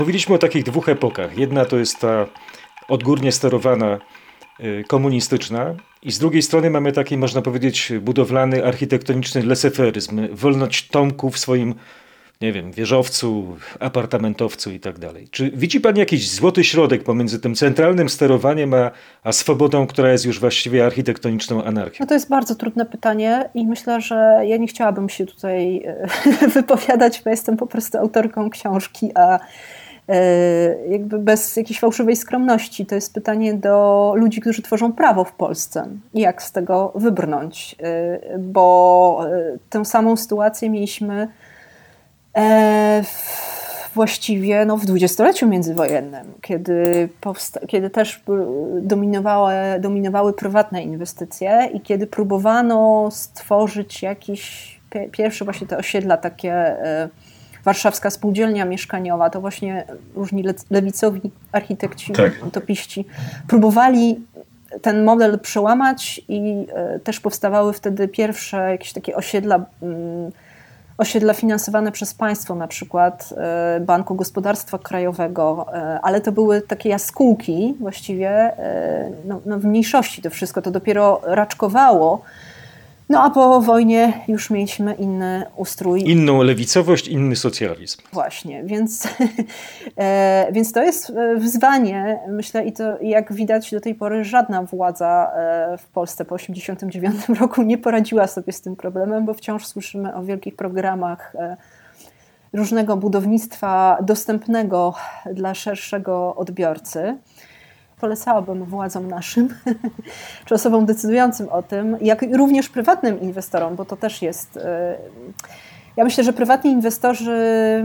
Mówiliśmy 0.00 0.34
o 0.34 0.38
takich 0.38 0.64
dwóch 0.64 0.88
epokach. 0.88 1.38
Jedna 1.38 1.64
to 1.64 1.76
jest 1.76 1.98
ta 1.98 2.26
odgórnie 2.88 3.32
sterowana 3.32 3.98
y, 4.60 4.84
komunistyczna 4.88 5.74
i 6.02 6.12
z 6.12 6.18
drugiej 6.18 6.42
strony 6.42 6.70
mamy 6.70 6.92
taki, 6.92 7.16
można 7.16 7.42
powiedzieć, 7.42 7.92
budowlany, 8.00 8.66
architektoniczny 8.66 9.42
leseferyzm, 9.42 10.28
wolność 10.32 10.88
Tomku 10.88 11.30
w 11.30 11.38
swoim, 11.38 11.74
nie 12.40 12.52
wiem, 12.52 12.72
wieżowcu, 12.72 13.56
apartamentowcu 13.80 14.70
i 14.70 14.80
tak 14.80 14.98
dalej. 14.98 15.28
Czy 15.30 15.50
widzi 15.50 15.80
Pan 15.80 15.96
jakiś 15.96 16.30
złoty 16.30 16.64
środek 16.64 17.04
pomiędzy 17.04 17.40
tym 17.40 17.54
centralnym 17.54 18.08
sterowaniem, 18.08 18.74
a, 18.74 18.90
a 19.24 19.32
swobodą, 19.32 19.86
która 19.86 20.12
jest 20.12 20.24
już 20.24 20.40
właściwie 20.40 20.86
architektoniczną 20.86 21.64
anarchią? 21.64 21.96
No 22.00 22.06
to 22.06 22.14
jest 22.14 22.28
bardzo 22.28 22.54
trudne 22.54 22.86
pytanie 22.86 23.50
i 23.54 23.66
myślę, 23.66 24.00
że 24.00 24.40
ja 24.44 24.56
nie 24.56 24.66
chciałabym 24.66 25.08
się 25.08 25.26
tutaj 25.26 25.82
e, 26.40 26.48
wypowiadać, 26.56 27.22
bo 27.24 27.30
jestem 27.30 27.56
po 27.56 27.66
prostu 27.66 27.98
autorką 27.98 28.50
książki, 28.50 29.10
a 29.14 29.38
jakby 30.88 31.18
bez 31.18 31.56
jakiejś 31.56 31.80
fałszywej 31.80 32.16
skromności. 32.16 32.86
To 32.86 32.94
jest 32.94 33.14
pytanie 33.14 33.54
do 33.54 34.12
ludzi, 34.16 34.40
którzy 34.40 34.62
tworzą 34.62 34.92
prawo 34.92 35.24
w 35.24 35.32
Polsce. 35.32 35.86
Jak 36.14 36.42
z 36.42 36.52
tego 36.52 36.92
wybrnąć? 36.94 37.76
E, 37.82 38.38
bo 38.38 39.26
e, 39.26 39.58
tę 39.70 39.84
samą 39.84 40.16
sytuację 40.16 40.70
mieliśmy 40.70 41.28
właściwie 43.94 44.64
no, 44.64 44.76
w 44.76 44.86
dwudziestoleciu 44.86 45.48
międzywojennym, 45.48 46.32
kiedy, 46.40 47.08
kiedy 47.68 47.90
też 47.90 48.22
dominowały, 48.80 49.54
dominowały 49.80 50.32
prywatne 50.32 50.82
inwestycje 50.82 51.68
i 51.74 51.80
kiedy 51.80 52.06
próbowano 52.06 53.08
stworzyć 53.10 54.02
jakiś 54.02 54.80
pierwsze 55.12 55.44
właśnie 55.44 55.66
te 55.66 55.78
osiedla 55.78 56.16
takie 56.16 56.76
warszawska 57.64 58.10
spółdzielnia 58.10 58.64
mieszkaniowa, 58.64 59.30
to 59.30 59.40
właśnie 59.40 59.84
różni 60.14 60.44
lewicowi 60.70 61.30
architekci, 61.52 62.12
tak. 62.12 62.32
utopiści 62.46 63.06
próbowali 63.48 64.20
ten 64.82 65.04
model 65.04 65.38
przełamać 65.38 66.20
i 66.28 66.66
e, 66.74 66.98
też 66.98 67.20
powstawały 67.20 67.72
wtedy 67.72 68.08
pierwsze 68.08 68.70
jakieś 68.70 68.92
takie 68.92 69.16
osiedla, 69.16 69.64
mm, 69.82 70.32
osiedla 70.98 71.34
finansowane 71.34 71.92
przez 71.92 72.14
państwo, 72.14 72.54
na 72.54 72.68
przykład 72.68 73.34
e, 73.36 73.80
Banku 73.80 74.14
Gospodarstwa 74.14 74.78
Krajowego, 74.78 75.66
e, 75.72 76.00
ale 76.02 76.20
to 76.20 76.32
były 76.32 76.62
takie 76.62 76.88
jaskółki 76.88 77.74
właściwie, 77.80 78.52
no, 79.24 79.40
no 79.46 79.58
w 79.58 79.64
mniejszości 79.64 80.22
to 80.22 80.30
wszystko, 80.30 80.62
to 80.62 80.70
dopiero 80.70 81.20
raczkowało 81.24 82.22
no 83.10 83.22
a 83.22 83.30
po 83.30 83.60
wojnie 83.60 84.12
już 84.28 84.50
mieliśmy 84.50 84.94
inny 84.94 85.46
ustrój. 85.56 86.02
Inną 86.02 86.42
lewicowość, 86.42 87.08
inny 87.08 87.36
socjalizm. 87.36 87.98
Właśnie, 88.12 88.64
więc, 88.64 89.08
e, 89.96 90.48
więc 90.52 90.72
to 90.72 90.82
jest 90.82 91.10
e, 91.10 91.36
wyzwanie, 91.36 92.20
myślę, 92.28 92.64
i 92.64 92.72
to 92.72 93.00
jak 93.00 93.32
widać 93.32 93.70
do 93.70 93.80
tej 93.80 93.94
pory 93.94 94.24
żadna 94.24 94.62
władza 94.62 95.32
e, 95.34 95.78
w 95.78 95.88
Polsce 95.88 96.24
po 96.24 96.36
1989 96.36 97.28
roku 97.40 97.62
nie 97.62 97.78
poradziła 97.78 98.26
sobie 98.26 98.52
z 98.52 98.60
tym 98.60 98.76
problemem, 98.76 99.26
bo 99.26 99.34
wciąż 99.34 99.66
słyszymy 99.66 100.14
o 100.14 100.22
wielkich 100.22 100.56
programach 100.56 101.32
różnego 102.52 102.96
budownictwa 102.96 103.98
dostępnego 104.02 104.94
dla 105.32 105.54
szerszego 105.54 106.36
odbiorcy 106.36 107.18
polecałabym 108.00 108.64
władzom 108.64 109.08
naszym, 109.08 109.48
czy 110.44 110.54
osobom 110.54 110.86
decydującym 110.86 111.48
o 111.48 111.62
tym, 111.62 111.96
jak 112.00 112.24
również 112.32 112.68
prywatnym 112.68 113.20
inwestorom, 113.20 113.76
bo 113.76 113.84
to 113.84 113.96
też 113.96 114.22
jest. 114.22 114.56
E, 114.56 114.96
ja 115.96 116.04
myślę, 116.04 116.24
że 116.24 116.32
prywatni 116.32 116.70
inwestorzy 116.70 117.38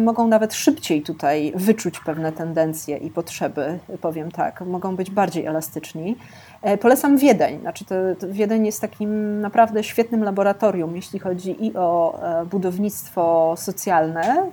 mogą 0.04 0.28
nawet 0.28 0.54
szybciej 0.54 1.02
tutaj 1.02 1.54
wyczuć 1.56 2.00
pewne 2.00 2.32
tendencje 2.32 2.98
i 2.98 3.10
potrzeby, 3.10 3.80
powiem 4.02 4.32
tak, 4.32 4.62
mogą 4.62 4.96
być 4.96 5.12
bardziej 5.12 5.46
elastyczni. 5.46 6.18
E, 6.62 6.78
polecam 6.78 7.18
Wiedeń. 7.18 7.60
Znaczy 7.60 7.86
to, 7.86 7.96
to 8.20 8.28
Wiedeń 8.30 8.66
jest 8.66 8.82
takim 8.82 9.42
naprawdę 9.42 9.84
świetnym 9.84 10.24
laboratorium, 10.24 10.96
jeśli 10.96 11.20
chodzi 11.20 11.66
i 11.66 11.76
o 11.76 12.20
e, 12.42 12.46
budownictwo 12.46 13.54
socjalne, 13.58 14.52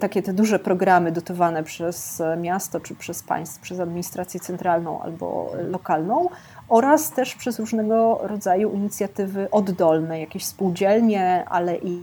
takie 0.00 0.22
te 0.22 0.32
duże 0.32 0.58
programy 0.58 1.12
dotowane 1.12 1.62
przez 1.62 2.22
miasto 2.36 2.80
czy 2.80 2.94
przez 2.94 3.22
państwo, 3.22 3.62
przez 3.62 3.80
administrację 3.80 4.40
centralną 4.40 5.02
albo 5.02 5.52
lokalną 5.70 6.28
oraz 6.68 7.10
też 7.10 7.34
przez 7.34 7.58
różnego 7.58 8.18
rodzaju 8.22 8.72
inicjatywy 8.72 9.48
oddolne, 9.50 10.20
jakieś 10.20 10.44
spółdzielnie, 10.44 11.44
ale 11.48 11.76
i, 11.76 12.02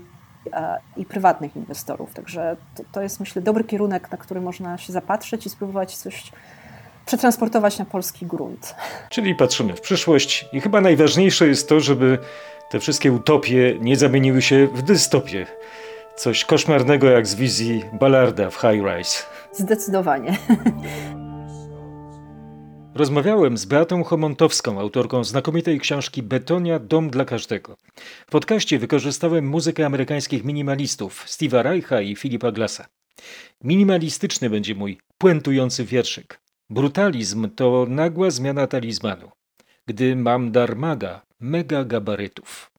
e, 0.53 0.77
i 0.97 1.05
prywatnych 1.05 1.55
inwestorów. 1.55 2.13
Także 2.13 2.55
to, 2.75 2.83
to 2.91 3.01
jest 3.01 3.19
myślę 3.19 3.41
dobry 3.41 3.63
kierunek, 3.63 4.11
na 4.11 4.17
który 4.17 4.41
można 4.41 4.77
się 4.77 4.93
zapatrzeć 4.93 5.45
i 5.45 5.49
spróbować 5.49 5.97
coś 5.97 6.31
przetransportować 7.05 7.79
na 7.79 7.85
polski 7.85 8.25
grunt. 8.25 8.75
Czyli 9.09 9.35
patrzymy 9.35 9.75
w 9.75 9.81
przyszłość 9.81 10.45
i 10.53 10.61
chyba 10.61 10.81
najważniejsze 10.81 11.47
jest 11.47 11.69
to, 11.69 11.79
żeby 11.79 12.17
te 12.69 12.79
wszystkie 12.79 13.11
utopie 13.11 13.77
nie 13.79 13.95
zamieniły 13.95 14.41
się 14.41 14.67
w 14.67 14.81
dystopie. 14.81 15.45
Coś 16.15 16.45
koszmarnego 16.45 17.07
jak 17.09 17.27
z 17.27 17.35
wizji 17.35 17.83
Ballarda 17.99 18.49
w 18.49 18.55
High 18.55 18.83
Rise. 18.85 19.23
Zdecydowanie. 19.51 20.37
Rozmawiałem 22.95 23.57
z 23.57 23.65
Beatą 23.65 24.03
Homontowską, 24.03 24.79
autorką 24.79 25.23
znakomitej 25.23 25.79
książki 25.79 26.23
Betonia 26.23 26.79
Dom 26.79 27.09
dla 27.09 27.25
każdego. 27.25 27.77
W 28.27 28.31
podcaście 28.31 28.79
wykorzystałem 28.79 29.47
muzykę 29.47 29.85
amerykańskich 29.85 30.43
minimalistów 30.43 31.25
Steve'a 31.25 31.61
Reicha 31.61 32.01
i 32.01 32.15
Philipa 32.15 32.51
Glassa. 32.51 32.85
Minimalistyczny 33.63 34.49
będzie 34.49 34.75
mój 34.75 34.99
puentujący 35.17 35.85
wierszyk. 35.85 36.39
Brutalizm 36.69 37.49
to 37.49 37.85
nagła 37.89 38.29
zmiana 38.29 38.67
talizmanu. 38.67 39.31
Gdy 39.87 40.15
mam 40.15 40.51
dar 40.51 40.75
maga, 40.75 41.21
mega 41.39 41.83
gabarytów. 41.83 42.72